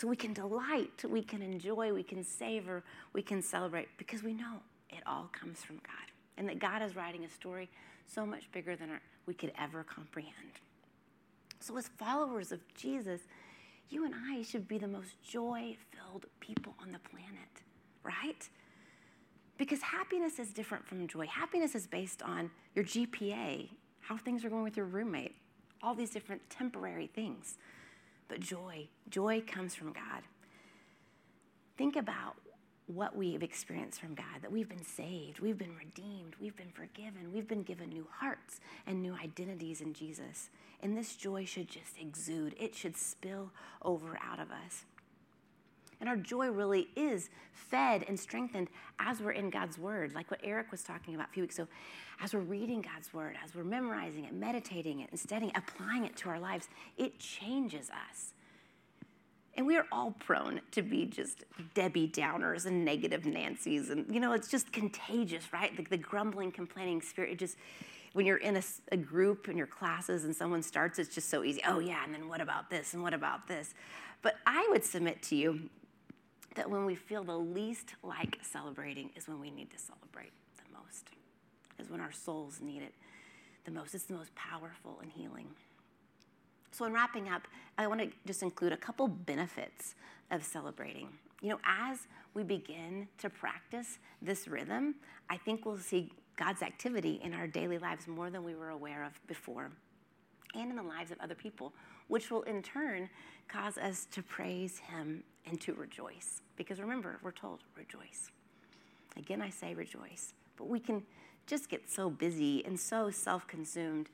So 0.00 0.08
we 0.08 0.16
can 0.16 0.32
delight, 0.32 1.04
we 1.06 1.22
can 1.22 1.42
enjoy, 1.42 1.92
we 1.92 2.02
can 2.02 2.24
savor, 2.24 2.82
we 3.12 3.20
can 3.20 3.42
celebrate, 3.42 3.86
because 3.98 4.22
we 4.22 4.32
know 4.32 4.60
it 4.88 5.02
all 5.06 5.28
comes 5.30 5.62
from 5.62 5.76
God, 5.76 6.10
and 6.38 6.48
that 6.48 6.58
God 6.58 6.80
is 6.80 6.96
writing 6.96 7.26
a 7.26 7.28
story 7.28 7.68
so 8.06 8.24
much 8.24 8.50
bigger 8.50 8.76
than 8.76 8.88
our, 8.92 9.02
we 9.26 9.34
could 9.34 9.52
ever 9.60 9.84
comprehend. 9.84 10.52
So, 11.58 11.76
as 11.76 11.88
followers 11.98 12.50
of 12.50 12.60
Jesus, 12.74 13.20
you 13.90 14.06
and 14.06 14.14
I 14.14 14.40
should 14.40 14.66
be 14.66 14.78
the 14.78 14.88
most 14.88 15.22
joy 15.22 15.76
filled 15.90 16.24
people 16.40 16.72
on 16.80 16.92
the 16.92 17.00
planet, 17.00 17.60
right? 18.02 18.48
Because 19.58 19.82
happiness 19.82 20.38
is 20.38 20.50
different 20.50 20.86
from 20.86 21.06
joy. 21.08 21.26
Happiness 21.26 21.74
is 21.74 21.86
based 21.86 22.22
on 22.22 22.50
your 22.74 22.86
GPA, 22.86 23.68
how 24.00 24.16
things 24.16 24.46
are 24.46 24.48
going 24.48 24.62
with 24.62 24.78
your 24.78 24.86
roommate, 24.86 25.36
all 25.82 25.94
these 25.94 26.08
different 26.08 26.40
temporary 26.48 27.08
things. 27.14 27.58
But 28.30 28.40
joy. 28.40 28.86
Joy 29.10 29.42
comes 29.46 29.74
from 29.74 29.92
God. 29.92 30.22
Think 31.76 31.96
about 31.96 32.36
what 32.86 33.16
we've 33.16 33.42
experienced 33.42 34.00
from 34.00 34.14
God 34.14 34.42
that 34.42 34.50
we've 34.50 34.68
been 34.68 34.84
saved, 34.84 35.40
we've 35.40 35.58
been 35.58 35.76
redeemed, 35.76 36.34
we've 36.40 36.56
been 36.56 36.72
forgiven, 36.72 37.32
we've 37.32 37.46
been 37.46 37.62
given 37.62 37.88
new 37.88 38.06
hearts 38.18 38.60
and 38.86 39.00
new 39.02 39.14
identities 39.14 39.80
in 39.80 39.92
Jesus. 39.92 40.50
And 40.82 40.96
this 40.96 41.14
joy 41.14 41.44
should 41.44 41.68
just 41.68 41.98
exude, 42.00 42.54
it 42.58 42.74
should 42.74 42.96
spill 42.96 43.50
over 43.82 44.18
out 44.22 44.40
of 44.40 44.50
us. 44.50 44.84
And 46.00 46.08
our 46.08 46.16
joy 46.16 46.48
really 46.48 46.88
is 46.96 47.28
fed 47.52 48.04
and 48.08 48.18
strengthened 48.18 48.68
as 48.98 49.20
we're 49.20 49.32
in 49.32 49.50
God's 49.50 49.78
Word, 49.78 50.14
like 50.14 50.30
what 50.30 50.40
Eric 50.42 50.70
was 50.70 50.82
talking 50.82 51.14
about 51.14 51.28
a 51.28 51.32
few 51.32 51.42
weeks 51.42 51.58
ago. 51.58 51.68
As 52.22 52.34
we're 52.34 52.40
reading 52.40 52.82
God's 52.82 53.12
Word, 53.12 53.36
as 53.44 53.54
we're 53.54 53.64
memorizing 53.64 54.24
it, 54.24 54.32
meditating 54.32 55.00
it, 55.00 55.10
and 55.10 55.20
studying, 55.20 55.52
applying 55.54 56.04
it 56.04 56.16
to 56.16 56.28
our 56.28 56.40
lives, 56.40 56.68
it 56.96 57.18
changes 57.18 57.90
us. 57.90 58.32
And 59.54 59.66
we 59.66 59.76
are 59.76 59.86
all 59.92 60.12
prone 60.12 60.60
to 60.70 60.82
be 60.82 61.06
just 61.06 61.44
Debbie 61.74 62.08
Downers 62.08 62.66
and 62.66 62.84
negative 62.84 63.26
Nancy's. 63.26 63.90
And, 63.90 64.06
you 64.12 64.20
know, 64.20 64.32
it's 64.32 64.48
just 64.48 64.72
contagious, 64.72 65.52
right? 65.52 65.76
The, 65.76 65.84
the 65.84 65.96
grumbling, 65.98 66.52
complaining 66.52 67.02
spirit. 67.02 67.32
It 67.32 67.38
just, 67.38 67.56
when 68.12 68.26
you're 68.26 68.38
in 68.38 68.56
a, 68.56 68.62
a, 68.92 68.96
group 68.96 69.48
in 69.48 69.56
your 69.56 69.66
classes 69.66 70.24
and 70.24 70.34
someone 70.34 70.62
starts, 70.62 70.98
it's 70.98 71.14
just 71.14 71.28
so 71.28 71.42
easy. 71.44 71.60
Oh, 71.66 71.78
yeah, 71.78 72.02
and 72.04 72.14
then 72.14 72.28
what 72.28 72.40
about 72.40 72.70
this? 72.70 72.94
And 72.94 73.02
what 73.02 73.12
about 73.12 73.48
this? 73.48 73.74
But 74.22 74.36
I 74.46 74.66
would 74.70 74.84
submit 74.84 75.22
to 75.24 75.36
you 75.36 75.68
that 76.54 76.68
when 76.68 76.84
we 76.84 76.94
feel 76.94 77.22
the 77.24 77.38
least 77.38 77.94
like 78.02 78.38
celebrating 78.42 79.10
is 79.16 79.28
when 79.28 79.40
we 79.40 79.50
need 79.50 79.70
to 79.70 79.78
celebrate 79.78 80.32
the 80.56 80.78
most, 80.78 81.08
is 81.78 81.90
when 81.90 82.00
our 82.00 82.12
souls 82.12 82.60
need 82.60 82.82
it 82.82 82.94
the 83.64 83.70
most. 83.70 83.94
It's 83.94 84.04
the 84.04 84.14
most 84.14 84.34
powerful 84.34 84.98
and 85.02 85.10
healing. 85.10 85.46
So, 86.72 86.84
in 86.84 86.92
wrapping 86.92 87.28
up, 87.28 87.46
I 87.78 87.86
want 87.86 88.00
to 88.00 88.08
just 88.26 88.42
include 88.42 88.72
a 88.72 88.76
couple 88.76 89.08
benefits 89.08 89.94
of 90.30 90.44
celebrating. 90.44 91.08
You 91.42 91.50
know, 91.50 91.58
as 91.64 92.06
we 92.34 92.42
begin 92.42 93.08
to 93.18 93.30
practice 93.30 93.98
this 94.22 94.46
rhythm, 94.46 94.94
I 95.28 95.36
think 95.36 95.64
we'll 95.64 95.78
see 95.78 96.12
God's 96.36 96.62
activity 96.62 97.20
in 97.22 97.34
our 97.34 97.46
daily 97.46 97.78
lives 97.78 98.06
more 98.06 98.30
than 98.30 98.44
we 98.44 98.54
were 98.54 98.70
aware 98.70 99.04
of 99.04 99.12
before, 99.26 99.70
and 100.54 100.70
in 100.70 100.76
the 100.76 100.82
lives 100.82 101.10
of 101.10 101.18
other 101.20 101.34
people, 101.34 101.72
which 102.10 102.30
will 102.30 102.42
in 102.42 102.62
turn 102.62 103.08
cause 103.48 103.78
us 103.78 104.06
to 104.12 104.22
praise 104.22 104.78
Him 104.78 105.24
and 105.46 105.60
to 105.62 105.72
rejoice. 105.72 106.42
Because 106.56 106.80
remember, 106.80 107.18
we're 107.22 107.32
told, 107.32 107.60
rejoice. 107.76 108.30
Again, 109.16 109.40
I 109.40 109.48
say 109.50 109.74
rejoice. 109.74 110.34
But 110.56 110.68
we 110.68 110.78
can 110.78 111.02
just 111.46 111.68
get 111.70 111.90
so 111.90 112.10
busy 112.10 112.64
and 112.66 112.78
so 112.78 113.10
self 113.10 113.46
consumed 113.46 114.10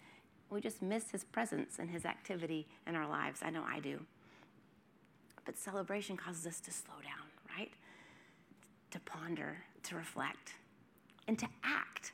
we 0.50 0.60
just 0.60 0.82
miss 0.82 1.10
his 1.10 1.24
presence 1.24 1.78
and 1.78 1.90
his 1.90 2.04
activity 2.04 2.66
in 2.86 2.94
our 2.94 3.08
lives. 3.08 3.40
I 3.42 3.50
know 3.50 3.64
I 3.66 3.80
do. 3.80 4.00
But 5.44 5.58
celebration 5.58 6.16
causes 6.16 6.46
us 6.46 6.60
to 6.60 6.72
slow 6.72 6.94
down, 7.02 7.56
right? 7.56 7.72
To 8.92 9.00
ponder, 9.00 9.58
to 9.84 9.96
reflect, 9.96 10.54
and 11.26 11.38
to 11.38 11.46
act, 11.64 12.12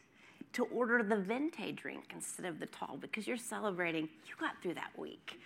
to 0.55 0.64
order 0.64 1.03
the 1.03 1.16
venti 1.16 1.73
drink 1.73 2.05
instead 2.14 2.47
of 2.47 2.59
the 2.59 2.66
tall 2.66 2.97
because 3.01 3.27
you're 3.27 3.37
celebrating 3.37 4.09
you 4.27 4.35
got 4.40 4.61
through 4.62 4.75
that 4.75 4.90
week. 4.97 5.40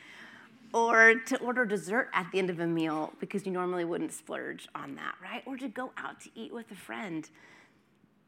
Or 0.72 1.14
to 1.14 1.38
order 1.38 1.64
dessert 1.64 2.08
at 2.12 2.30
the 2.32 2.38
end 2.38 2.50
of 2.50 2.60
a 2.60 2.66
meal 2.66 3.12
because 3.20 3.46
you 3.46 3.52
normally 3.52 3.84
wouldn't 3.84 4.12
splurge 4.12 4.68
on 4.74 4.94
that, 4.96 5.14
right? 5.22 5.42
Or 5.46 5.56
to 5.56 5.68
go 5.68 5.92
out 5.96 6.20
to 6.20 6.30
eat 6.34 6.52
with 6.52 6.70
a 6.70 6.74
friend 6.74 7.28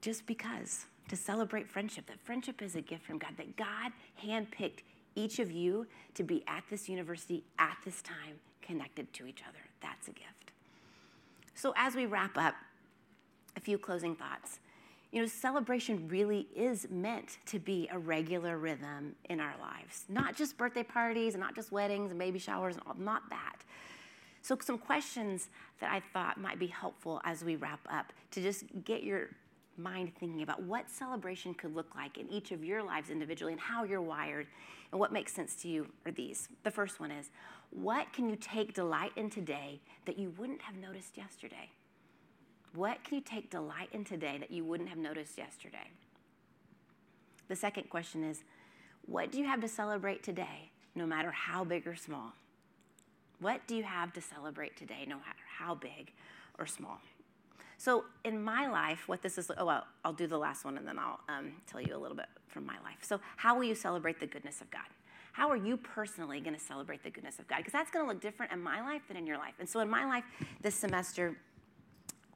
just 0.01 0.27
because 0.27 0.87
to 1.09 1.17
celebrate 1.17 1.69
friendship, 1.69 2.07
that 2.07 2.21
friendship 2.21 2.63
is 2.63 2.75
a 2.75 2.81
gift 2.81 3.05
from 3.05 3.19
God, 3.19 3.33
that 3.37 3.57
God 3.57 3.93
handpicked 4.23 4.81
each 5.15 5.39
of 5.39 5.51
you 5.51 5.87
to 6.15 6.23
be 6.23 6.45
at 6.47 6.63
this 6.71 6.89
university 6.89 7.45
at 7.59 7.77
this 7.85 8.03
time 8.03 8.39
connected 8.63 9.13
to 9.15 9.27
each 9.27 9.43
other. 9.49 9.59
That's 9.81 10.09
a 10.09 10.13
gift. 10.13 10.53
So, 11.55 11.75
as 11.77 11.95
we 11.95 12.07
wrap 12.07 12.37
up, 12.39 12.55
a 13.57 13.61
few 13.61 13.79
closing 13.79 14.15
thoughts. 14.15 14.61
You 15.11 15.23
know, 15.23 15.27
celebration 15.27 16.07
really 16.09 16.49
is 16.55 16.87
meant 16.91 17.39
to 17.47 17.59
be 17.59 17.89
a 17.91 17.99
regular 17.99 18.59
rhythm 18.59 19.15
in 19.31 19.41
our 19.41 19.55
lives, 19.59 20.05
not 20.09 20.37
just 20.37 20.59
birthday 20.59 20.83
parties 20.83 21.35
and 21.35 21.41
not 21.41 21.55
just 21.55 21.73
weddings 21.73 22.11
and 22.11 22.19
baby 22.19 22.39
showers 22.39 22.77
and 22.77 22.85
all, 22.87 22.95
not 22.99 23.23
that. 23.31 23.57
So, 24.43 24.57
some 24.61 24.79
questions 24.79 25.49
that 25.81 25.91
I 25.91 26.03
thought 26.13 26.39
might 26.39 26.59
be 26.59 26.67
helpful 26.67 27.21
as 27.25 27.43
we 27.43 27.57
wrap 27.57 27.81
up 27.91 28.13
to 28.33 28.43
just 28.43 28.65
get 28.85 29.03
your 29.03 29.31
mind 29.79 30.13
thinking 30.19 30.43
about 30.43 30.63
what 30.63 30.91
celebration 30.91 31.55
could 31.55 31.75
look 31.75 31.95
like 31.95 32.19
in 32.19 32.29
each 32.29 32.51
of 32.53 32.65
your 32.65 32.83
lives 32.83 33.11
individually 33.11 33.53
and 33.53 33.61
how 33.61 33.85
you're 33.85 34.03
wired 34.03 34.47
and 34.91 35.01
what 35.01 35.13
makes 35.13 35.33
sense 35.33 35.55
to 35.57 35.69
you 35.69 35.87
are 36.05 36.13
these. 36.13 36.49
The 36.65 36.71
first 36.71 37.01
one 37.01 37.11
is 37.11 37.31
what 37.71 38.13
can 38.13 38.29
you 38.29 38.37
take 38.37 38.75
delight 38.75 39.13
in 39.17 39.31
today 39.31 39.81
that 40.05 40.19
you 40.19 40.35
wouldn't 40.37 40.63
have 40.63 40.77
noticed 40.77 41.17
yesterday? 41.17 41.71
What 42.75 43.03
can 43.05 43.17
you 43.17 43.21
take 43.23 43.51
delight 43.51 43.89
in 43.93 44.05
today 44.05 44.39
that 44.39 44.51
you 44.51 44.65
wouldn't 44.65 44.89
have 44.89 44.99
noticed 44.99 45.39
yesterday? 45.39 45.91
The 47.49 47.57
second 47.57 47.91
question 47.91 48.23
is 48.25 48.43
what 49.07 49.33
do 49.33 49.39
you 49.39 49.47
have 49.47 49.61
to 49.63 49.69
celebrate 49.69 50.23
today, 50.23 50.71
no 50.95 51.07
matter 51.07 51.31
how 51.31 51.65
big 51.65 51.87
or 51.87 51.97
small? 51.97 52.35
What 53.41 53.67
do 53.67 53.75
you 53.75 53.85
have 53.85 54.13
to 54.15 54.21
celebrate 54.21 54.77
today, 54.77 55.05
no 55.07 55.17
matter 55.17 55.45
how 55.59 55.75
big 55.75 56.13
or 56.59 56.67
small? 56.67 57.01
So 57.79 58.05
in 58.25 58.43
my 58.43 58.69
life, 58.69 59.09
what 59.09 59.23
this 59.23 59.39
is, 59.39 59.51
oh, 59.57 59.65
well, 59.65 59.87
I'll 60.05 60.13
do 60.13 60.27
the 60.27 60.37
last 60.37 60.65
one 60.65 60.77
and 60.77 60.87
then 60.87 60.99
I'll 60.99 61.21
um, 61.29 61.53
tell 61.67 61.81
you 61.81 61.97
a 61.97 61.97
little 61.97 62.17
bit 62.17 62.27
from 62.49 62.67
my 62.67 62.75
life. 62.83 62.99
So 63.03 63.21
how 63.37 63.57
will 63.57 63.65
you 63.65 63.77
celebrate 63.77 64.19
the 64.19 64.27
goodness 64.27 64.61
of 64.61 64.71
God? 64.71 64.83
How 65.33 65.49
are 65.49 65.57
you 65.57 65.77
personally 65.77 66.41
going 66.41 66.55
to 66.55 66.61
celebrate 66.61 67.05
the 67.05 67.11
goodness 67.11 67.39
of 67.39 67.47
God? 67.47 67.59
Because 67.59 67.73
that's 67.73 67.93
going 67.93 68.05
to 68.05 68.13
look 68.13 68.21
different 68.21 68.51
in 68.51 68.61
my 68.61 68.81
life 68.81 69.03
than 69.07 69.17
in 69.17 69.25
your 69.25 69.39
life. 69.39 69.55
And 69.61 69.69
so 69.69 69.79
in 69.79 69.89
my 69.89 70.05
life 70.05 70.25
this 70.61 70.75
semester, 70.75 71.37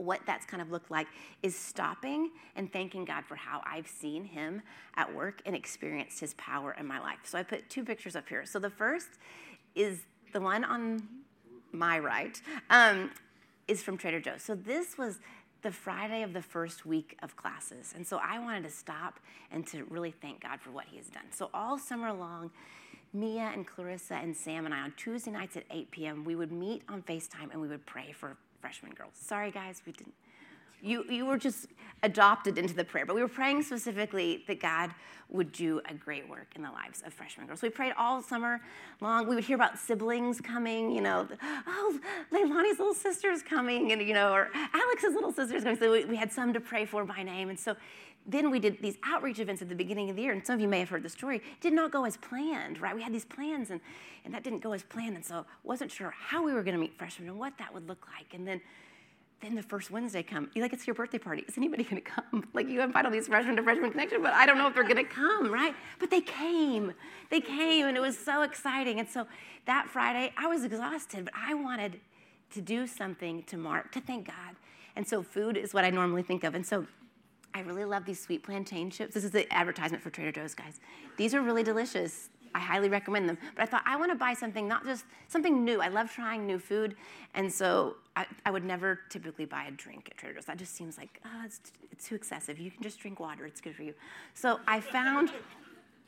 what 0.02 0.20
that's 0.26 0.46
kind 0.46 0.62
of 0.62 0.70
looked 0.70 0.90
like 0.90 1.06
is 1.42 1.56
stopping 1.56 2.30
and 2.56 2.72
thanking 2.72 3.04
God 3.04 3.24
for 3.24 3.36
how 3.36 3.62
I've 3.64 3.88
seen 3.88 4.24
Him 4.24 4.62
at 4.96 5.12
work 5.14 5.42
and 5.46 5.56
experienced 5.56 6.20
His 6.20 6.34
power 6.34 6.74
in 6.78 6.86
my 6.86 7.00
life. 7.00 7.18
So 7.24 7.38
I 7.38 7.42
put 7.42 7.68
two 7.70 7.84
pictures 7.84 8.16
up 8.16 8.28
here. 8.28 8.44
So 8.44 8.58
the 8.58 8.70
first 8.70 9.08
is 9.74 10.00
the 10.32 10.40
one 10.40 10.64
on 10.64 11.02
my 11.72 11.98
right. 11.98 12.40
Um, 12.70 13.10
is 13.68 13.82
from 13.82 13.96
Trader 13.96 14.20
Joe's. 14.20 14.42
So 14.42 14.54
this 14.54 14.98
was 14.98 15.20
the 15.62 15.70
Friday 15.70 16.22
of 16.22 16.32
the 16.32 16.42
first 16.42 16.84
week 16.84 17.16
of 17.22 17.36
classes. 17.36 17.92
And 17.94 18.06
so 18.06 18.20
I 18.22 18.38
wanted 18.38 18.64
to 18.64 18.70
stop 18.70 19.20
and 19.50 19.66
to 19.68 19.84
really 19.84 20.10
thank 20.10 20.42
God 20.42 20.60
for 20.60 20.70
what 20.70 20.86
He 20.86 20.96
has 20.96 21.06
done. 21.06 21.24
So 21.30 21.50
all 21.54 21.78
summer 21.78 22.12
long, 22.12 22.50
Mia 23.12 23.50
and 23.54 23.66
Clarissa 23.66 24.14
and 24.14 24.36
Sam 24.36 24.64
and 24.64 24.74
I 24.74 24.80
on 24.80 24.92
Tuesday 24.96 25.30
nights 25.30 25.56
at 25.56 25.64
8 25.70 25.90
p.m., 25.90 26.24
we 26.24 26.34
would 26.34 26.50
meet 26.50 26.82
on 26.88 27.02
FaceTime 27.02 27.50
and 27.52 27.60
we 27.60 27.68
would 27.68 27.86
pray 27.86 28.12
for 28.12 28.36
freshman 28.62 28.92
girls. 28.92 29.12
Sorry, 29.14 29.50
guys, 29.50 29.82
we 29.84 29.92
didn't 29.92 30.14
you, 30.82 31.04
you 31.08 31.24
were 31.24 31.38
just 31.38 31.68
adopted 32.02 32.58
into 32.58 32.74
the 32.74 32.84
prayer. 32.84 33.06
But 33.06 33.14
we 33.14 33.22
were 33.22 33.28
praying 33.28 33.62
specifically 33.62 34.44
that 34.48 34.60
God 34.60 34.90
would 35.28 35.52
do 35.52 35.80
a 35.88 35.94
great 35.94 36.28
work 36.28 36.48
in 36.56 36.62
the 36.62 36.70
lives 36.70 37.02
of 37.06 37.14
freshman 37.14 37.46
girls. 37.46 37.62
We 37.62 37.70
prayed 37.70 37.94
all 37.96 38.20
summer 38.20 38.60
long. 39.00 39.26
We 39.26 39.34
would 39.34 39.44
hear 39.44 39.54
about 39.54 39.78
siblings 39.78 40.40
coming, 40.40 40.90
you 40.90 41.00
know, 41.00 41.26
oh, 41.66 41.98
Leilani's 42.30 42.78
little 42.78 42.92
sister's 42.92 43.42
coming, 43.42 43.92
and, 43.92 44.02
you 44.02 44.12
know, 44.12 44.32
or 44.32 44.50
Alex's 44.74 45.14
little 45.14 45.32
sister's 45.32 45.62
coming. 45.62 45.78
So 45.78 45.90
we, 45.90 46.04
we 46.04 46.16
had 46.16 46.30
some 46.30 46.52
to 46.52 46.60
pray 46.60 46.84
for 46.84 47.04
by 47.04 47.22
name. 47.22 47.48
And 47.48 47.58
so 47.58 47.76
then 48.26 48.50
we 48.50 48.58
did 48.58 48.82
these 48.82 48.98
outreach 49.04 49.38
events 49.38 49.62
at 49.62 49.68
the 49.68 49.74
beginning 49.74 50.10
of 50.10 50.16
the 50.16 50.22
year, 50.22 50.32
and 50.32 50.46
some 50.46 50.54
of 50.54 50.60
you 50.60 50.68
may 50.68 50.80
have 50.80 50.88
heard 50.88 51.02
the 51.02 51.08
story, 51.08 51.36
it 51.36 51.60
did 51.60 51.72
not 51.72 51.90
go 51.90 52.04
as 52.04 52.16
planned, 52.18 52.80
right? 52.80 52.94
We 52.94 53.02
had 53.02 53.12
these 53.12 53.24
plans, 53.24 53.70
and, 53.70 53.80
and 54.24 54.34
that 54.34 54.44
didn't 54.44 54.60
go 54.60 54.72
as 54.72 54.82
planned, 54.82 55.16
and 55.16 55.24
so 55.24 55.46
wasn't 55.64 55.90
sure 55.90 56.12
how 56.16 56.44
we 56.44 56.52
were 56.52 56.62
going 56.62 56.74
to 56.74 56.80
meet 56.80 56.96
freshmen 56.96 57.28
and 57.28 57.38
what 57.38 57.56
that 57.58 57.72
would 57.72 57.88
look 57.88 58.06
like. 58.16 58.34
And 58.34 58.46
then 58.46 58.60
then 59.42 59.54
the 59.56 59.62
first 59.62 59.90
Wednesday 59.90 60.22
come. 60.22 60.48
You 60.54 60.62
like 60.62 60.72
it's 60.72 60.86
your 60.86 60.94
birthday 60.94 61.18
party. 61.18 61.44
Is 61.48 61.58
anybody 61.58 61.82
going 61.82 61.96
to 61.96 62.02
come? 62.02 62.48
Like 62.54 62.68
you 62.68 62.80
invite 62.80 63.04
all 63.04 63.10
these 63.10 63.28
freshmen 63.28 63.56
to 63.56 63.62
freshman 63.62 63.90
connection, 63.90 64.22
but 64.22 64.32
I 64.32 64.46
don't 64.46 64.58
know 64.58 64.68
if 64.68 64.74
they're 64.74 64.82
going 64.84 64.96
to 64.96 65.04
come, 65.04 65.50
right? 65.50 65.74
But 65.98 66.10
they 66.10 66.20
came. 66.20 66.92
They 67.30 67.40
came, 67.40 67.86
and 67.86 67.96
it 67.96 68.00
was 68.00 68.18
so 68.18 68.42
exciting. 68.42 69.00
And 69.00 69.08
so 69.08 69.26
that 69.66 69.88
Friday, 69.88 70.32
I 70.36 70.46
was 70.46 70.64
exhausted, 70.64 71.24
but 71.24 71.34
I 71.36 71.54
wanted 71.54 72.00
to 72.50 72.60
do 72.60 72.86
something 72.86 73.42
to 73.44 73.56
mark 73.56 73.90
to 73.92 74.00
thank 74.00 74.26
God. 74.26 74.56
And 74.96 75.06
so 75.06 75.22
food 75.22 75.56
is 75.56 75.72
what 75.72 75.84
I 75.84 75.90
normally 75.90 76.22
think 76.22 76.44
of. 76.44 76.54
And 76.54 76.64
so 76.64 76.86
I 77.54 77.60
really 77.60 77.84
love 77.84 78.04
these 78.04 78.20
sweet 78.20 78.42
plantain 78.42 78.90
chips. 78.90 79.14
This 79.14 79.24
is 79.24 79.30
the 79.30 79.50
advertisement 79.52 80.02
for 80.02 80.10
Trader 80.10 80.32
Joe's, 80.32 80.54
guys. 80.54 80.80
These 81.16 81.34
are 81.34 81.40
really 81.40 81.62
delicious. 81.62 82.28
I 82.54 82.60
highly 82.60 82.88
recommend 82.88 83.28
them. 83.28 83.38
But 83.54 83.62
I 83.62 83.66
thought 83.66 83.82
I 83.86 83.96
want 83.96 84.10
to 84.10 84.16
buy 84.16 84.34
something, 84.34 84.68
not 84.68 84.84
just 84.84 85.04
something 85.28 85.64
new. 85.64 85.80
I 85.80 85.88
love 85.88 86.10
trying 86.10 86.46
new 86.46 86.58
food. 86.58 86.96
And 87.34 87.52
so 87.52 87.96
I, 88.16 88.26
I 88.44 88.50
would 88.50 88.64
never 88.64 89.00
typically 89.08 89.44
buy 89.44 89.64
a 89.64 89.70
drink 89.70 90.08
at 90.10 90.16
Trader 90.16 90.34
Joe's. 90.34 90.44
That 90.46 90.58
just 90.58 90.74
seems 90.74 90.98
like, 90.98 91.20
oh, 91.24 91.42
it's, 91.44 91.60
it's 91.90 92.06
too 92.06 92.14
excessive. 92.14 92.58
You 92.58 92.70
can 92.70 92.82
just 92.82 93.00
drink 93.00 93.20
water, 93.20 93.46
it's 93.46 93.60
good 93.60 93.74
for 93.74 93.82
you. 93.82 93.94
So 94.34 94.60
I 94.66 94.80
found 94.80 95.30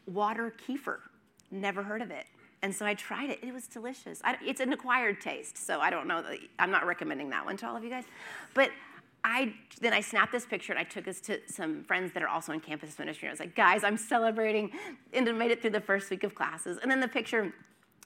water 0.07 0.55
kefir. 0.67 0.99
Never 1.51 1.83
heard 1.83 2.03
of 2.03 2.11
it. 2.11 2.27
And 2.63 2.75
so 2.75 2.87
I 2.87 2.95
tried 2.95 3.29
it. 3.31 3.41
It 3.43 3.53
was 3.53 3.67
delicious. 3.67 4.21
I, 4.25 4.39
it's 4.45 4.61
an 4.61 4.73
acquired 4.73 5.21
taste, 5.21 5.59
so 5.59 5.81
I 5.81 5.91
don't 5.91 6.09
know. 6.09 6.25
I'm 6.59 6.71
not 6.71 6.87
recommending 6.87 7.29
that 7.31 7.45
one 7.45 7.59
to 7.59 7.69
all 7.69 7.77
of 7.77 7.85
you 7.85 7.91
guys. 7.91 8.05
But 8.55 8.71
I 9.25 9.55
then 9.81 9.95
I 9.95 10.01
snapped 10.01 10.33
this 10.33 10.45
picture 10.45 10.73
and 10.73 10.79
I 10.79 10.85
took 10.85 11.07
this 11.07 11.21
to 11.23 11.41
some 11.49 11.83
friends 11.85 12.13
that 12.13 12.23
are 12.23 12.29
also 12.29 12.53
in 12.53 12.61
campus 12.61 12.99
ministry. 12.99 13.27
I 13.27 13.31
was 13.31 13.41
like, 13.41 13.57
guys, 13.57 13.83
I'm 13.83 13.97
celebrating 13.97 14.71
and 15.13 15.29
I 15.29 15.33
made 15.33 15.51
it 15.51 15.63
through 15.63 15.71
the 15.71 15.81
first 15.81 16.11
week 16.11 16.25
of 16.25 16.35
classes. 16.35 16.79
And 16.83 16.91
then 16.91 17.01
the 17.01 17.09
picture 17.09 17.53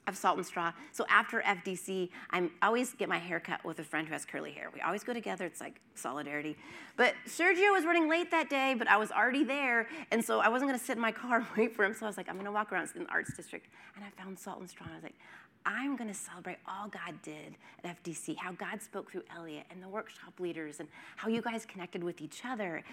of 0.07 0.17
Salt 0.17 0.37
and 0.37 0.45
Straw. 0.45 0.73
So 0.91 1.05
after 1.09 1.41
FDC, 1.41 2.09
I 2.31 2.49
always 2.61 2.93
get 2.93 3.07
my 3.07 3.17
hair 3.17 3.39
cut 3.39 3.63
with 3.63 3.79
a 3.79 3.83
friend 3.83 4.07
who 4.07 4.13
has 4.13 4.25
curly 4.25 4.51
hair. 4.51 4.69
We 4.73 4.81
always 4.81 5.03
go 5.03 5.13
together. 5.13 5.45
It's 5.45 5.61
like 5.61 5.79
solidarity. 5.93 6.57
But 6.97 7.13
Sergio 7.27 7.71
was 7.71 7.85
running 7.85 8.09
late 8.09 8.31
that 8.31 8.49
day, 8.49 8.73
but 8.77 8.87
I 8.87 8.97
was 8.97 9.11
already 9.11 9.43
there. 9.43 9.87
And 10.11 10.23
so 10.23 10.39
I 10.39 10.49
wasn't 10.49 10.69
going 10.69 10.79
to 10.79 10.85
sit 10.85 10.95
in 10.95 11.01
my 11.01 11.11
car 11.11 11.37
and 11.37 11.45
wait 11.57 11.75
for 11.75 11.85
him. 11.85 11.93
So 11.93 12.05
I 12.05 12.09
was 12.09 12.17
like, 12.17 12.27
I'm 12.27 12.35
going 12.35 12.45
to 12.45 12.51
walk 12.51 12.71
around 12.71 12.89
in 12.95 13.03
the 13.03 13.09
arts 13.09 13.33
district. 13.35 13.67
And 13.95 14.03
I 14.03 14.21
found 14.21 14.37
Salt 14.37 14.59
and 14.59 14.69
Straw. 14.69 14.85
And 14.85 14.93
I 14.93 14.97
was 14.97 15.03
like, 15.03 15.15
I'm 15.65 15.95
going 15.95 16.09
to 16.09 16.15
celebrate 16.15 16.57
all 16.67 16.87
God 16.87 17.21
did 17.21 17.55
at 17.83 18.03
FDC, 18.03 18.37
how 18.37 18.51
God 18.53 18.81
spoke 18.81 19.11
through 19.11 19.23
Elliot 19.35 19.65
and 19.71 19.81
the 19.81 19.87
workshop 19.87 20.33
leaders, 20.39 20.79
and 20.79 20.89
how 21.15 21.29
you 21.29 21.41
guys 21.41 21.65
connected 21.65 22.03
with 22.03 22.21
each 22.21 22.41
other, 22.45 22.83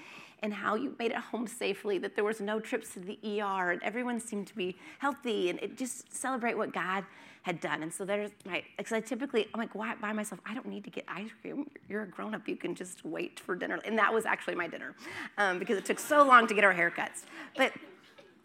and 0.43 0.53
how 0.53 0.75
you 0.75 0.95
made 0.99 1.13
it 1.13 1.19
home 1.19 1.47
safely, 1.47 1.99
that 1.99 2.15
there 2.15 2.25
was 2.25 2.41
no 2.41 2.61
trips 2.61 2.95
to 2.95 3.01
the 3.01 3.19
ER, 3.25 3.71
and 3.71 3.83
everyone 3.83 4.21
seemed 4.21 4.47
to 4.49 4.55
be 4.55 4.77
healthy, 4.99 5.51
and 5.51 5.59
it 5.61 5.77
just 5.77 6.15
celebrate 6.15 6.57
what 6.57 6.73
God 6.73 7.05
had 7.47 7.61
done. 7.61 7.85
And 7.85 7.95
so 7.95 8.05
there's 8.05 8.33
my, 8.45 8.65
because 8.77 8.93
I 8.93 9.01
typically, 9.01 9.47
I'm 9.55 9.61
like, 9.61 9.73
why 9.77 9.95
by 10.01 10.13
myself? 10.13 10.41
I 10.45 10.53
don't 10.53 10.67
need 10.67 10.83
to 10.83 10.91
get 10.91 11.05
ice 11.07 11.31
cream. 11.41 11.71
You're 11.89 12.03
a 12.03 12.07
grown 12.07 12.35
up. 12.35 12.49
You 12.49 12.57
can 12.57 12.75
just 12.75 13.05
wait 13.05 13.39
for 13.39 13.55
dinner. 13.55 13.79
And 13.85 13.97
that 13.99 14.13
was 14.13 14.27
actually 14.27 14.57
my 14.57 14.67
dinner 14.67 14.97
um, 15.39 15.61
because 15.61 15.79
it 15.79 15.85
took 15.85 16.01
so 16.01 16.25
long 16.25 16.49
to 16.49 16.55
get 16.55 16.65
our 16.65 16.75
haircuts. 16.75 17.23
But 17.57 17.73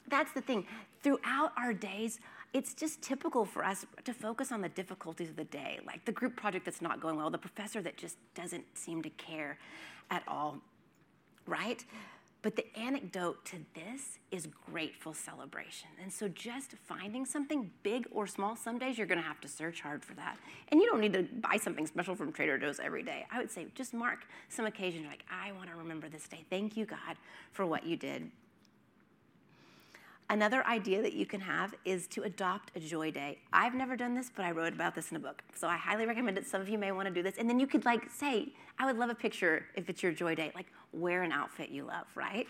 that's 0.07 0.31
the 0.33 0.41
thing. 0.41 0.67
Throughout 1.01 1.51
our 1.57 1.73
days, 1.73 2.19
it's 2.53 2.73
just 2.73 3.01
typical 3.01 3.45
for 3.45 3.63
us 3.63 3.85
to 4.03 4.13
focus 4.13 4.51
on 4.51 4.61
the 4.61 4.69
difficulties 4.69 5.29
of 5.29 5.35
the 5.35 5.45
day, 5.45 5.79
like 5.85 6.03
the 6.05 6.11
group 6.11 6.35
project 6.35 6.65
that's 6.65 6.81
not 6.81 6.99
going 6.99 7.15
well, 7.15 7.29
the 7.29 7.37
professor 7.37 7.81
that 7.81 7.97
just 7.97 8.17
doesn't 8.35 8.65
seem 8.77 9.01
to 9.03 9.09
care 9.11 9.57
at 10.09 10.23
all, 10.27 10.57
right? 11.47 11.85
But 12.41 12.55
the 12.55 12.65
anecdote 12.75 13.45
to 13.45 13.57
this 13.75 14.17
is 14.31 14.47
grateful 14.65 15.13
celebration. 15.13 15.89
And 16.01 16.11
so 16.11 16.27
just 16.27 16.71
finding 16.73 17.25
something 17.25 17.69
big 17.83 18.07
or 18.11 18.25
small, 18.25 18.55
some 18.55 18.79
days 18.79 18.97
you're 18.97 19.07
gonna 19.07 19.21
have 19.21 19.39
to 19.41 19.47
search 19.47 19.79
hard 19.79 20.03
for 20.03 20.15
that. 20.15 20.37
And 20.69 20.81
you 20.81 20.87
don't 20.87 20.99
need 20.99 21.13
to 21.13 21.23
buy 21.23 21.57
something 21.57 21.85
special 21.85 22.15
from 22.15 22.33
Trader 22.33 22.57
Joe's 22.57 22.79
every 22.79 23.03
day. 23.03 23.25
I 23.31 23.37
would 23.37 23.51
say 23.51 23.67
just 23.75 23.93
mark 23.93 24.25
some 24.49 24.65
occasions 24.65 25.05
like, 25.07 25.23
I 25.29 25.51
wanna 25.51 25.75
remember 25.75 26.09
this 26.09 26.27
day. 26.27 26.43
Thank 26.49 26.75
you, 26.75 26.85
God, 26.85 27.15
for 27.51 27.65
what 27.65 27.85
you 27.85 27.95
did. 27.95 28.29
Another 30.31 30.65
idea 30.65 31.01
that 31.01 31.11
you 31.11 31.25
can 31.25 31.41
have 31.41 31.75
is 31.83 32.07
to 32.07 32.23
adopt 32.23 32.71
a 32.77 32.79
joy 32.79 33.11
day. 33.11 33.39
I've 33.51 33.73
never 33.73 33.97
done 33.97 34.15
this, 34.15 34.31
but 34.33 34.45
I 34.45 34.51
wrote 34.51 34.71
about 34.71 34.95
this 34.95 35.11
in 35.11 35.17
a 35.17 35.19
book. 35.19 35.43
So 35.53 35.67
I 35.67 35.75
highly 35.75 36.05
recommend 36.05 36.37
it. 36.37 36.47
Some 36.47 36.61
of 36.61 36.69
you 36.69 36.77
may 36.77 36.93
want 36.93 37.09
to 37.09 37.13
do 37.13 37.21
this. 37.21 37.35
And 37.37 37.49
then 37.49 37.59
you 37.59 37.67
could 37.67 37.83
like 37.83 38.09
say, 38.09 38.47
I 38.79 38.85
would 38.85 38.97
love 38.97 39.09
a 39.09 39.13
picture 39.13 39.65
if 39.75 39.89
it's 39.89 40.01
your 40.01 40.13
joy 40.13 40.35
day. 40.35 40.53
Like 40.55 40.67
wear 40.93 41.23
an 41.23 41.33
outfit 41.33 41.69
you 41.69 41.83
love, 41.83 42.05
right? 42.15 42.47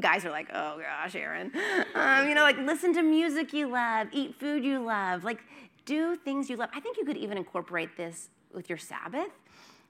Guys 0.00 0.24
are 0.24 0.30
like, 0.30 0.48
oh 0.54 0.80
gosh, 0.80 1.14
Erin. 1.14 1.52
Um, 1.94 2.28
you 2.30 2.34
know, 2.34 2.44
like 2.44 2.56
listen 2.56 2.94
to 2.94 3.02
music 3.02 3.52
you 3.52 3.68
love, 3.68 4.08
eat 4.10 4.34
food 4.34 4.64
you 4.64 4.82
love, 4.82 5.22
like 5.22 5.40
do 5.84 6.16
things 6.16 6.48
you 6.48 6.56
love. 6.56 6.70
I 6.74 6.80
think 6.80 6.96
you 6.96 7.04
could 7.04 7.18
even 7.18 7.36
incorporate 7.36 7.94
this 7.94 8.30
with 8.54 8.70
your 8.70 8.78
Sabbath. 8.78 9.32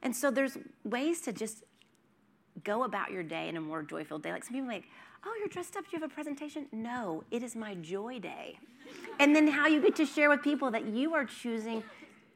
And 0.02 0.14
so 0.14 0.32
there's 0.32 0.58
ways 0.84 1.20
to 1.20 1.32
just 1.32 1.62
go 2.64 2.84
about 2.84 3.10
your 3.10 3.22
day 3.22 3.48
in 3.48 3.56
a 3.56 3.60
more 3.60 3.82
joy-filled 3.82 4.22
day. 4.22 4.32
Like 4.32 4.44
some 4.44 4.54
people 4.54 4.68
like, 4.68 4.84
oh, 5.26 5.34
you're 5.38 5.48
dressed 5.48 5.76
up, 5.76 5.84
you 5.90 5.98
have 5.98 6.10
a 6.10 6.12
presentation? 6.12 6.66
No, 6.72 7.24
it 7.30 7.42
is 7.42 7.56
my 7.56 7.74
joy 7.76 8.18
day. 8.18 8.58
And 9.18 9.34
then 9.34 9.46
how 9.48 9.66
you 9.66 9.80
get 9.80 9.96
to 9.96 10.06
share 10.06 10.30
with 10.30 10.42
people 10.42 10.70
that 10.70 10.86
you 10.86 11.14
are 11.14 11.24
choosing 11.24 11.82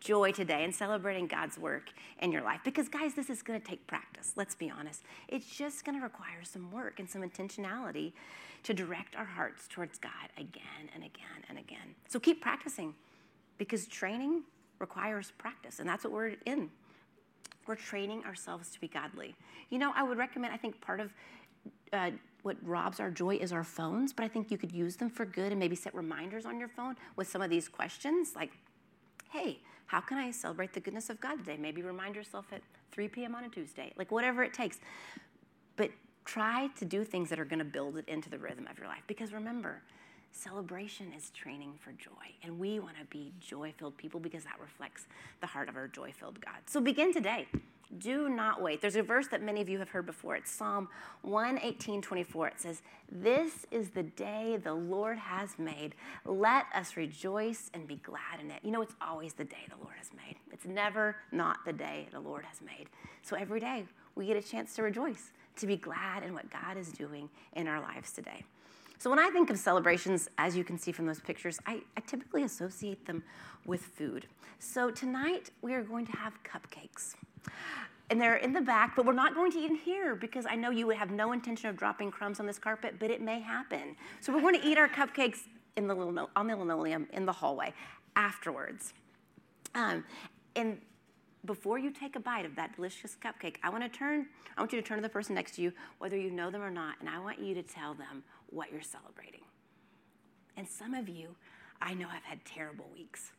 joy 0.00 0.32
today 0.32 0.64
and 0.64 0.74
celebrating 0.74 1.26
God's 1.26 1.56
work 1.56 1.90
in 2.18 2.32
your 2.32 2.42
life. 2.42 2.60
Because, 2.64 2.88
guys, 2.88 3.14
this 3.14 3.30
is 3.30 3.40
going 3.42 3.60
to 3.60 3.66
take 3.66 3.86
practice, 3.86 4.32
let's 4.36 4.54
be 4.54 4.70
honest. 4.70 5.02
It's 5.28 5.46
just 5.46 5.84
going 5.84 5.96
to 5.96 6.02
require 6.02 6.42
some 6.42 6.70
work 6.72 6.98
and 6.98 7.08
some 7.08 7.22
intentionality 7.22 8.12
to 8.64 8.74
direct 8.74 9.16
our 9.16 9.24
hearts 9.24 9.68
towards 9.68 9.98
God 9.98 10.10
again 10.36 10.90
and 10.94 11.04
again 11.04 11.44
and 11.48 11.58
again. 11.58 11.94
So 12.08 12.18
keep 12.18 12.40
practicing 12.40 12.94
because 13.58 13.86
training 13.86 14.42
requires 14.78 15.32
practice, 15.38 15.78
and 15.78 15.88
that's 15.88 16.02
what 16.04 16.12
we're 16.12 16.34
in. 16.46 16.70
We're 17.66 17.76
training 17.76 18.24
ourselves 18.24 18.70
to 18.70 18.80
be 18.80 18.88
godly. 18.88 19.34
You 19.70 19.78
know, 19.78 19.92
I 19.94 20.02
would 20.02 20.18
recommend, 20.18 20.52
I 20.52 20.56
think 20.56 20.80
part 20.80 21.00
of 21.00 21.12
uh, 21.92 22.10
what 22.42 22.56
robs 22.62 22.98
our 22.98 23.10
joy 23.10 23.36
is 23.36 23.52
our 23.52 23.64
phones, 23.64 24.12
but 24.12 24.24
I 24.24 24.28
think 24.28 24.50
you 24.50 24.58
could 24.58 24.72
use 24.72 24.96
them 24.96 25.10
for 25.10 25.24
good 25.24 25.52
and 25.52 25.58
maybe 25.58 25.76
set 25.76 25.94
reminders 25.94 26.44
on 26.44 26.58
your 26.58 26.68
phone 26.68 26.96
with 27.16 27.28
some 27.28 27.40
of 27.40 27.50
these 27.50 27.68
questions 27.68 28.34
like, 28.34 28.50
hey, 29.30 29.60
how 29.86 30.00
can 30.00 30.18
I 30.18 30.30
celebrate 30.30 30.72
the 30.72 30.80
goodness 30.80 31.10
of 31.10 31.20
God 31.20 31.38
today? 31.38 31.56
Maybe 31.56 31.82
remind 31.82 32.16
yourself 32.16 32.46
at 32.52 32.62
3 32.92 33.08
p.m. 33.08 33.34
on 33.34 33.44
a 33.44 33.48
Tuesday, 33.48 33.92
like 33.96 34.10
whatever 34.10 34.42
it 34.42 34.52
takes. 34.52 34.78
But 35.76 35.90
try 36.24 36.68
to 36.78 36.84
do 36.84 37.04
things 37.04 37.28
that 37.30 37.38
are 37.38 37.44
going 37.44 37.58
to 37.58 37.64
build 37.64 37.96
it 37.96 38.08
into 38.08 38.30
the 38.30 38.38
rhythm 38.38 38.66
of 38.70 38.78
your 38.78 38.86
life. 38.86 39.02
Because 39.06 39.32
remember, 39.32 39.82
celebration 40.32 41.12
is 41.16 41.30
training 41.30 41.74
for 41.78 41.92
joy. 41.92 42.10
And 42.42 42.58
we 42.58 42.80
want 42.80 42.96
to 42.98 43.04
be 43.06 43.32
joy 43.40 43.72
filled 43.76 43.96
people 43.96 44.18
because 44.18 44.44
that 44.44 44.58
reflects 44.60 45.06
the 45.40 45.46
heart 45.46 45.68
of 45.68 45.76
our 45.76 45.88
joy 45.88 46.12
filled 46.12 46.40
God. 46.40 46.56
So 46.66 46.80
begin 46.80 47.12
today. 47.12 47.46
Do 47.98 48.30
not 48.30 48.62
wait. 48.62 48.80
There's 48.80 48.96
a 48.96 49.02
verse 49.02 49.28
that 49.28 49.42
many 49.42 49.60
of 49.60 49.68
you 49.68 49.78
have 49.78 49.90
heard 49.90 50.06
before. 50.06 50.34
It's 50.34 50.50
Psalm 50.50 50.88
118, 51.22 52.00
24. 52.00 52.48
It 52.48 52.60
says, 52.60 52.82
This 53.10 53.66
is 53.70 53.90
the 53.90 54.02
day 54.02 54.58
the 54.62 54.72
Lord 54.72 55.18
has 55.18 55.58
made. 55.58 55.94
Let 56.24 56.64
us 56.74 56.96
rejoice 56.96 57.70
and 57.74 57.86
be 57.86 57.96
glad 57.96 58.40
in 58.40 58.50
it. 58.50 58.60
You 58.62 58.70
know, 58.70 58.80
it's 58.80 58.94
always 59.06 59.34
the 59.34 59.44
day 59.44 59.66
the 59.68 59.76
Lord 59.84 59.96
has 59.98 60.10
made. 60.14 60.36
It's 60.50 60.64
never 60.64 61.16
not 61.32 61.58
the 61.66 61.72
day 61.74 62.08
the 62.10 62.20
Lord 62.20 62.46
has 62.46 62.62
made. 62.62 62.86
So 63.20 63.36
every 63.36 63.60
day 63.60 63.84
we 64.14 64.26
get 64.26 64.38
a 64.38 64.42
chance 64.42 64.74
to 64.76 64.82
rejoice, 64.82 65.32
to 65.56 65.66
be 65.66 65.76
glad 65.76 66.22
in 66.22 66.32
what 66.32 66.50
God 66.50 66.78
is 66.78 66.92
doing 66.92 67.28
in 67.52 67.68
our 67.68 67.80
lives 67.80 68.12
today. 68.12 68.44
So 69.02 69.10
when 69.10 69.18
I 69.18 69.30
think 69.30 69.50
of 69.50 69.58
celebrations, 69.58 70.28
as 70.38 70.56
you 70.56 70.62
can 70.62 70.78
see 70.78 70.92
from 70.92 71.06
those 71.06 71.18
pictures, 71.18 71.58
I, 71.66 71.80
I 71.96 72.00
typically 72.06 72.44
associate 72.44 73.04
them 73.04 73.24
with 73.66 73.80
food. 73.80 74.26
So 74.60 74.92
tonight 74.92 75.50
we 75.60 75.74
are 75.74 75.82
going 75.82 76.06
to 76.06 76.12
have 76.12 76.34
cupcakes 76.44 77.16
and 78.10 78.20
they're 78.20 78.36
in 78.36 78.52
the 78.52 78.60
back, 78.60 78.94
but 78.94 79.04
we're 79.04 79.12
not 79.12 79.34
going 79.34 79.50
to 79.50 79.58
eat 79.58 79.70
in 79.70 79.74
here 79.74 80.14
because 80.14 80.46
I 80.48 80.54
know 80.54 80.70
you 80.70 80.86
would 80.86 80.98
have 80.98 81.10
no 81.10 81.32
intention 81.32 81.68
of 81.68 81.76
dropping 81.76 82.12
crumbs 82.12 82.38
on 82.38 82.46
this 82.46 82.60
carpet, 82.60 82.94
but 83.00 83.10
it 83.10 83.20
may 83.20 83.40
happen. 83.40 83.96
So 84.20 84.32
we're 84.32 84.40
going 84.40 84.60
to 84.60 84.64
eat 84.64 84.78
our 84.78 84.88
cupcakes 84.88 85.40
in 85.76 85.88
the 85.88 85.96
little, 85.96 86.30
on 86.36 86.46
the 86.46 86.54
linoleum 86.54 87.08
in 87.12 87.26
the 87.26 87.32
hallway 87.32 87.74
afterwards. 88.14 88.94
Um, 89.74 90.04
and 90.54 90.80
before 91.44 91.76
you 91.76 91.90
take 91.90 92.14
a 92.14 92.20
bite 92.20 92.46
of 92.46 92.54
that 92.54 92.76
delicious 92.76 93.16
cupcake, 93.20 93.56
I 93.64 93.70
want 93.70 93.82
to 93.82 93.88
turn. 93.88 94.26
I 94.56 94.60
want 94.60 94.72
you 94.72 94.80
to 94.80 94.86
turn 94.86 94.98
to 94.98 95.02
the 95.02 95.08
person 95.08 95.34
next 95.34 95.56
to 95.56 95.62
you, 95.62 95.72
whether 95.98 96.16
you 96.16 96.30
know 96.30 96.52
them 96.52 96.62
or 96.62 96.70
not, 96.70 97.00
and 97.00 97.08
I 97.08 97.18
want 97.18 97.40
you 97.40 97.52
to 97.54 97.62
tell 97.64 97.94
them 97.94 98.22
what 98.52 98.70
you're 98.72 98.82
celebrating. 98.82 99.40
And 100.56 100.68
some 100.68 100.94
of 100.94 101.08
you, 101.08 101.34
I 101.80 101.94
know, 101.94 102.08
have 102.08 102.24
had 102.24 102.44
terrible 102.44 102.88
weeks, 102.92 103.32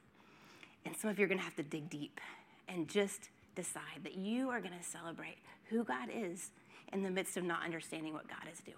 and 0.86 0.96
some 0.96 1.10
of 1.10 1.20
you 1.20 1.26
are 1.26 1.28
going 1.28 1.38
to 1.38 1.44
have 1.44 1.56
to 1.56 1.64
dig 1.64 1.90
deep 1.90 2.20
and 2.68 2.88
just 2.88 3.30
decide 3.56 4.04
that 4.04 4.16
you 4.16 4.50
are 4.50 4.60
going 4.60 4.78
to 4.78 4.84
celebrate 4.84 5.38
who 5.70 5.84
God 5.84 6.10
is 6.14 6.52
in 6.92 7.04
the 7.04 7.12
midst 7.12 7.38
of 7.38 7.44
not 7.44 7.64
understanding 7.64 8.14
what 8.14 8.28
God 8.28 8.52
is 8.52 8.60
doing. 8.60 8.78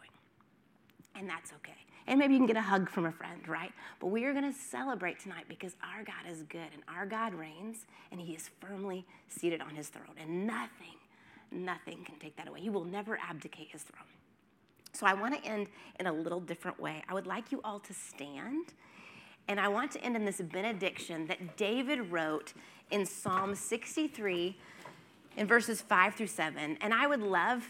And 1.16 1.30
that's 1.30 1.54
okay. 1.54 1.78
And 2.08 2.20
maybe 2.20 2.34
you 2.34 2.40
can 2.40 2.48
get 2.48 2.58
a 2.58 2.62
hug 2.62 2.90
from 2.90 3.06
a 3.06 3.12
friend, 3.12 3.48
right? 3.48 3.72
But 4.00 4.08
we 4.08 4.26
are 4.26 4.34
going 4.34 4.52
to 4.52 4.58
celebrate 4.58 5.20
tonight 5.20 5.46
because 5.48 5.76
our 5.82 6.04
God 6.04 6.30
is 6.30 6.44
good 6.44 6.70
and 6.74 6.84
our 6.88 7.06
God 7.06 7.34
reigns 7.34 7.86
and 8.12 8.20
he 8.20 8.34
is 8.34 8.50
firmly 8.60 9.06
seated 9.28 9.62
on 9.62 9.76
his 9.76 9.88
throne. 9.88 10.16
And 10.22 10.46
nothing, 10.46 10.98
nothing 11.52 12.04
can 12.06 12.20
take 12.20 12.36
that 12.38 12.48
away. 12.48 12.62
He 12.62 12.70
will 12.70 12.86
never 12.86 13.18
abdicate 13.18 13.70
his 13.72 13.82
throne. 13.82 14.06
So 14.96 15.06
I 15.06 15.14
want 15.14 15.42
to 15.42 15.50
end 15.50 15.68
in 16.00 16.08
a 16.08 16.14
little 16.14 16.40
different 16.40 16.80
way. 16.80 17.04
I 17.10 17.14
would 17.14 17.28
like 17.28 17.52
you 17.52 17.60
all 17.66 17.80
to 17.82 17.94
stand. 17.94 18.74
And 19.48 19.60
I 19.60 19.68
want 19.68 19.92
to 19.92 20.02
end 20.02 20.16
in 20.16 20.24
this 20.24 20.40
benediction 20.40 21.28
that 21.28 21.58
David 21.58 22.12
wrote 22.12 22.54
in 22.92 23.06
Psalm 23.06 23.56
63 23.56 24.58
in 25.36 25.48
verses 25.48 25.82
5 25.82 26.16
through 26.16 26.28
7. 26.28 26.78
And 26.80 26.94
I 26.94 27.08
would 27.08 27.22
love 27.22 27.68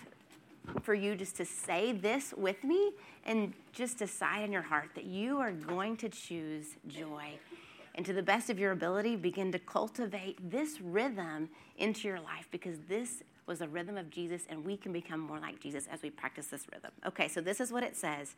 for 0.84 0.94
you 0.94 1.16
just 1.16 1.36
to 1.38 1.46
say 1.46 1.92
this 1.92 2.34
with 2.38 2.64
me 2.64 2.92
and 3.26 3.54
just 3.74 3.98
decide 3.98 4.44
in 4.44 4.52
your 4.52 4.62
heart 4.62 4.90
that 4.94 5.06
you 5.06 5.40
are 5.40 5.52
going 5.52 5.98
to 5.98 6.10
choose 6.10 6.76
joy. 6.88 7.32
And 7.96 8.06
to 8.06 8.14
the 8.14 8.24
best 8.24 8.50
of 8.50 8.60
your 8.60 8.72
ability, 8.72 9.16
begin 9.16 9.52
to 9.52 9.60
cultivate 9.60 10.52
this 10.52 10.80
rhythm 10.80 11.50
into 11.78 12.08
your 12.08 12.20
life 12.20 12.48
because 12.52 12.78
this 12.88 13.24
was 13.48 13.60
the 13.60 13.68
rhythm 13.68 13.98
of 13.98 14.10
Jesus, 14.10 14.44
and 14.50 14.66
we 14.66 14.78
can 14.78 14.92
become 14.92 15.20
more 15.20 15.40
like 15.40 15.60
Jesus 15.60 15.88
as 15.92 16.02
we 16.02 16.10
practice 16.10 16.48
this 16.48 16.66
rhythm. 16.74 16.92
Okay, 17.06 17.28
so 17.28 17.42
this 17.42 17.60
is 17.60 17.72
what 17.72 17.84
it 17.84 17.96
says. 17.96 18.36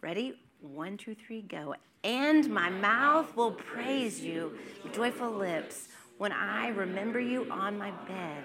Ready? 0.00 0.38
One, 0.60 0.96
two, 0.96 1.14
three, 1.14 1.42
go. 1.42 1.74
And 2.04 2.48
my 2.50 2.70
mouth 2.70 3.34
will 3.36 3.52
praise 3.52 4.20
you, 4.20 4.58
joyful 4.92 5.30
lips 5.30 5.88
when 6.18 6.32
I 6.32 6.68
remember 6.68 7.20
you 7.20 7.46
on 7.50 7.78
my 7.78 7.92
bed 8.06 8.44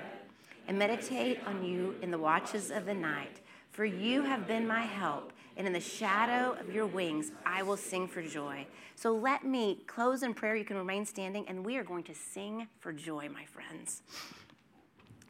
and 0.68 0.78
meditate 0.78 1.40
on 1.46 1.64
you 1.64 1.96
in 2.02 2.12
the 2.12 2.18
watches 2.18 2.72
of 2.72 2.86
the 2.86 2.94
night. 2.94 3.42
For 3.72 3.86
you 3.86 4.22
have 4.22 4.48
been 4.48 4.68
my 4.68 4.82
help, 4.82 5.34
and 5.58 5.66
in 5.66 5.74
the 5.74 5.80
shadow 5.80 6.56
of 6.60 6.74
your 6.74 6.86
wings 6.86 7.32
I 7.46 7.64
will 7.64 7.78
sing 7.78 8.08
for 8.08 8.22
joy. 8.22 8.68
So 8.96 9.12
let 9.16 9.44
me 9.44 9.80
close 9.88 10.22
in 10.22 10.36
prayer. 10.36 10.56
You 10.56 10.64
can 10.64 10.78
remain 10.78 11.06
standing, 11.06 11.48
and 11.48 11.66
we 11.66 11.78
are 11.78 11.84
going 11.84 12.04
to 12.04 12.14
sing 12.14 12.68
for 12.80 12.94
joy, 12.94 13.30
my 13.34 13.46
friends. 13.46 14.04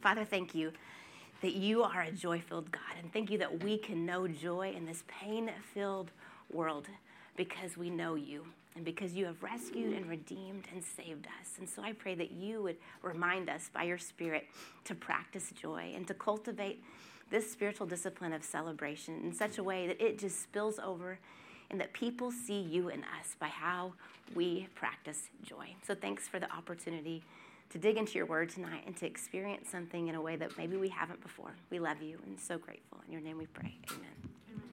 Father, 0.04 0.26
thank 0.26 0.54
you 0.54 0.70
that 1.40 1.54
you 1.54 1.82
are 1.82 2.02
a 2.02 2.12
joy 2.12 2.38
filled 2.38 2.70
God, 2.70 2.82
and 3.00 3.10
thank 3.10 3.30
you 3.30 3.38
that 3.38 3.64
we 3.64 3.78
can 3.78 4.04
know 4.04 4.28
joy 4.28 4.74
in 4.76 4.84
this 4.84 5.02
pain 5.08 5.50
filled 5.72 6.10
world 6.52 6.88
because 7.38 7.78
we 7.78 7.88
know 7.88 8.14
you 8.14 8.44
and 8.76 8.84
because 8.84 9.14
you 9.14 9.24
have 9.24 9.42
rescued 9.42 9.94
and 9.96 10.04
redeemed 10.04 10.64
and 10.74 10.84
saved 10.84 11.26
us. 11.40 11.52
And 11.58 11.66
so 11.66 11.80
I 11.82 11.92
pray 11.92 12.14
that 12.16 12.32
you 12.32 12.62
would 12.64 12.76
remind 13.00 13.48
us 13.48 13.70
by 13.72 13.84
your 13.84 13.96
Spirit 13.96 14.46
to 14.84 14.94
practice 14.94 15.50
joy 15.58 15.94
and 15.96 16.06
to 16.06 16.12
cultivate 16.12 16.84
this 17.30 17.50
spiritual 17.50 17.86
discipline 17.86 18.34
of 18.34 18.44
celebration 18.44 19.22
in 19.24 19.32
such 19.32 19.56
a 19.56 19.64
way 19.64 19.86
that 19.86 20.04
it 20.04 20.18
just 20.18 20.42
spills 20.42 20.78
over 20.78 21.18
and 21.70 21.80
that 21.80 21.94
people 21.94 22.30
see 22.30 22.60
you 22.60 22.90
in 22.90 23.00
us 23.18 23.36
by 23.40 23.48
how 23.48 23.94
we 24.34 24.68
practice 24.74 25.30
joy. 25.42 25.74
So 25.86 25.94
thanks 25.94 26.28
for 26.28 26.38
the 26.38 26.52
opportunity 26.52 27.22
to 27.70 27.78
dig 27.78 27.96
into 27.96 28.14
your 28.18 28.26
word 28.26 28.50
tonight 28.50 28.82
and 28.86 28.96
to 28.96 29.06
experience 29.06 29.68
something 29.68 30.08
in 30.08 30.14
a 30.14 30.20
way 30.20 30.36
that 30.36 30.56
maybe 30.56 30.76
we 30.76 30.88
haven't 30.88 31.20
before. 31.20 31.54
We 31.70 31.78
love 31.78 32.02
you 32.02 32.18
and 32.26 32.38
so 32.38 32.58
grateful. 32.58 33.00
In 33.06 33.12
your 33.12 33.22
name 33.22 33.38
we 33.38 33.46
pray. 33.46 33.76
Amen. 33.90 34.30